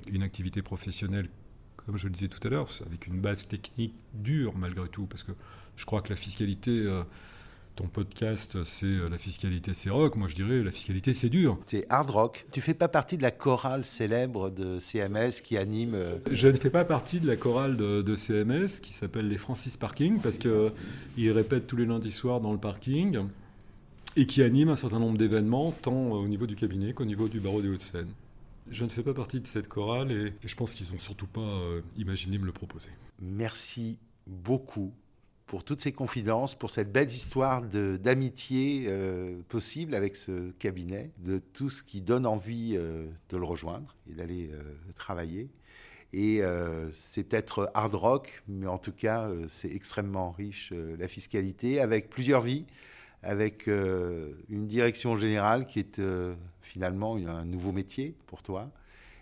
une 0.10 0.24
activité 0.24 0.62
professionnelle, 0.62 1.30
comme 1.76 1.98
je 1.98 2.06
le 2.08 2.14
disais 2.14 2.30
tout 2.30 2.40
à 2.48 2.50
l'heure, 2.50 2.68
avec 2.86 3.08
une 3.08 3.20
base 3.20 3.46
technique 3.46 3.94
dure 4.14 4.58
malgré 4.58 4.88
tout, 4.88 5.06
parce 5.06 5.24
que 5.24 5.34
je 5.76 5.86
crois 5.86 6.02
que 6.02 6.10
la 6.10 6.16
fiscalité 6.16 6.88
ton 7.80 7.88
podcast, 7.88 8.62
c'est 8.66 8.86
euh, 8.86 9.08
la 9.08 9.18
fiscalité, 9.18 9.74
c'est 9.74 9.90
rock. 9.90 10.18
Moi, 10.18 10.28
je 10.28 10.36
dirais 10.36 10.62
la 10.62 10.72
fiscalité, 10.72 11.14
c'est 11.14 11.30
dur. 11.30 11.58
C'est 11.66 11.86
hard 11.90 12.10
rock. 12.10 12.46
Tu 12.52 12.60
fais 12.60 12.74
pas 12.74 12.90
partie 12.90 13.16
de 13.16 13.22
la 13.22 13.32
chorale 13.32 13.86
célèbre 13.86 14.50
de 14.50 14.82
CMS 14.82 15.42
qui 15.42 15.58
anime. 15.58 15.94
Euh, 15.96 16.18
je 16.30 16.50
ne 16.50 16.58
fais 16.58 16.70
pas 16.70 16.84
partie 16.84 17.22
de 17.22 17.28
la 17.28 17.38
chorale 17.38 17.78
de, 17.78 18.16
CMS 18.18 18.82
qui 18.82 18.92
s'appelle 18.92 19.30
les 19.30 19.38
Francis 19.38 19.78
Parking 19.78 20.20
parce 20.20 20.38
qu'ils 20.38 21.32
répètent 21.32 21.68
tous 21.68 21.78
les 21.78 21.86
lundis 21.86 22.12
soirs 22.12 22.42
dans 22.42 22.52
le 22.52 22.58
parking 22.58 23.20
et 24.18 24.26
qui 24.26 24.44
anime 24.44 24.68
un 24.68 24.76
certain 24.76 25.00
nombre 25.00 25.18
d'événements, 25.18 25.72
tant 25.72 26.12
au 26.12 26.28
niveau 26.28 26.48
du 26.48 26.56
cabinet 26.56 26.92
qu'au 26.92 27.06
niveau 27.06 27.30
du 27.30 27.40
barreau 27.40 27.62
des 27.62 27.70
Hauts-de-Seine. 27.70 28.10
Je 28.70 28.84
ne 28.84 28.90
fais 28.90 29.04
pas 29.04 29.14
partie 29.14 29.40
de 29.40 29.48
cette 29.48 29.70
chorale 29.70 30.12
et, 30.12 30.34
je 30.44 30.56
pense 30.56 30.74
qu'ils 30.74 30.92
n'ont 30.92 31.00
surtout 31.00 31.28
pas 31.28 31.40
euh, 31.40 31.80
imaginé 31.98 32.40
me 32.40 32.46
le 32.46 32.52
proposer. 32.52 32.90
Merci 33.22 34.00
beaucoup 34.28 34.92
pour 35.50 35.64
toutes 35.64 35.82
ces 35.82 35.92
confidences, 35.92 36.54
pour 36.54 36.70
cette 36.70 36.92
belle 36.92 37.10
histoire 37.10 37.64
d'amitié 37.64 38.84
euh, 38.86 39.42
possible 39.48 39.96
avec 39.96 40.16
ce 40.16 40.52
cabinet, 40.52 41.10
de 41.18 41.40
tout 41.40 41.72
ce 41.72 41.82
qui 41.82 42.02
donne 42.02 42.28
envie 42.28 42.76
euh, 42.78 43.08
de 43.30 43.38
le 43.38 43.44
rejoindre 43.44 43.96
et 44.08 44.14
d'aller 44.14 44.52
euh, 44.54 44.62
travailler. 44.96 45.50
Et 46.14 46.42
c'est 46.92 47.24
peut-être 47.24 47.70
hard 47.76 47.94
rock, 47.94 48.42
mais 48.48 48.66
en 48.66 48.80
tout 48.80 48.92
cas, 48.92 49.30
c'est 49.48 49.72
extrêmement 49.72 50.32
riche, 50.32 50.74
la 50.98 51.08
fiscalité, 51.08 51.80
avec 51.80 52.10
plusieurs 52.10 52.42
vies, 52.42 52.66
avec 53.22 53.68
une 53.68 54.66
direction 54.66 55.20
générale 55.20 55.68
qui 55.68 55.78
est 55.78 56.02
finalement 56.62 57.16
un 57.16 57.46
nouveau 57.46 57.72
métier 57.72 58.16
pour 58.26 58.42
toi 58.42 58.72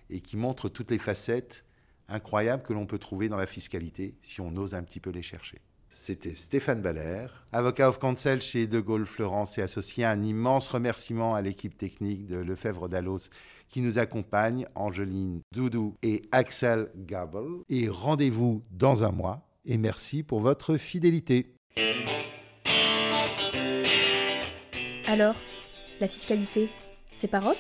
et 0.10 0.22
qui 0.22 0.38
montre 0.38 0.70
toutes 0.70 0.92
les 0.92 0.98
facettes 0.98 1.66
incroyables 2.08 2.64
que 2.64 2.72
l'on 2.72 2.86
peut 2.86 3.00
trouver 3.00 3.28
dans 3.28 3.36
la 3.36 3.48
fiscalité 3.48 4.16
si 4.22 4.40
on 4.40 4.56
ose 4.56 4.74
un 4.74 4.84
petit 4.84 5.02
peu 5.02 5.10
les 5.10 5.24
chercher. 5.24 5.58
C'était 6.00 6.36
Stéphane 6.36 6.82
Baller, 6.82 7.26
avocat 7.52 7.90
of 7.90 7.98
counsel 7.98 8.40
chez 8.40 8.68
De 8.68 8.80
Gaulle 8.80 9.08
Florence 9.08 9.58
et 9.58 9.64
associé. 9.64 10.06
Un 10.06 10.24
immense 10.24 10.68
remerciement 10.68 11.34
à 11.34 11.42
l'équipe 11.42 11.76
technique 11.76 12.28
de 12.28 12.38
Lefebvre 12.38 12.88
Dallos 12.88 13.30
qui 13.68 13.82
nous 13.82 13.98
accompagne, 13.98 14.68
Angeline 14.76 15.42
Doudou 15.52 15.96
et 16.04 16.22
Axel 16.32 16.90
Gabel. 16.96 17.48
Et 17.68 17.90
rendez-vous 17.90 18.64
dans 18.72 19.04
un 19.04 19.12
mois. 19.12 19.42
Et 19.66 19.78
merci 19.78 20.22
pour 20.22 20.40
votre 20.40 20.78
fidélité. 20.78 21.56
Alors, 25.08 25.36
la 26.00 26.08
fiscalité, 26.08 26.70
c'est 27.16 27.28
pas 27.28 27.40
rock? 27.40 27.58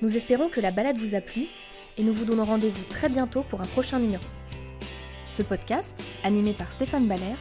Nous 0.00 0.16
espérons 0.16 0.48
que 0.48 0.60
la 0.60 0.70
balade 0.70 0.96
vous 0.96 1.14
a 1.14 1.20
plu 1.20 1.42
et 1.98 2.02
nous 2.02 2.14
vous 2.14 2.24
donnons 2.24 2.46
rendez-vous 2.46 2.84
très 2.88 3.10
bientôt 3.10 3.42
pour 3.42 3.60
un 3.60 3.66
prochain 3.66 4.00
numéro. 4.00 4.24
Ce 5.32 5.42
podcast, 5.42 5.98
animé 6.24 6.52
par 6.52 6.70
Stéphane 6.70 7.06
Baller, 7.06 7.36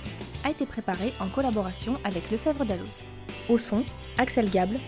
a 0.45 0.49
été 0.49 0.65
préparé 0.65 1.11
en 1.19 1.27
collaboration 1.27 1.97
avec 2.05 2.31
Lefebvre 2.31 2.63
Dalloz. 2.63 3.01
Au 3.49 3.57
son, 3.57 3.83
Axel 4.17 4.49
Gable 4.49 4.79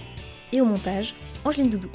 et 0.53 0.61
au 0.61 0.65
montage, 0.65 1.13
Angeline 1.43 1.69
Doudou. 1.69 1.89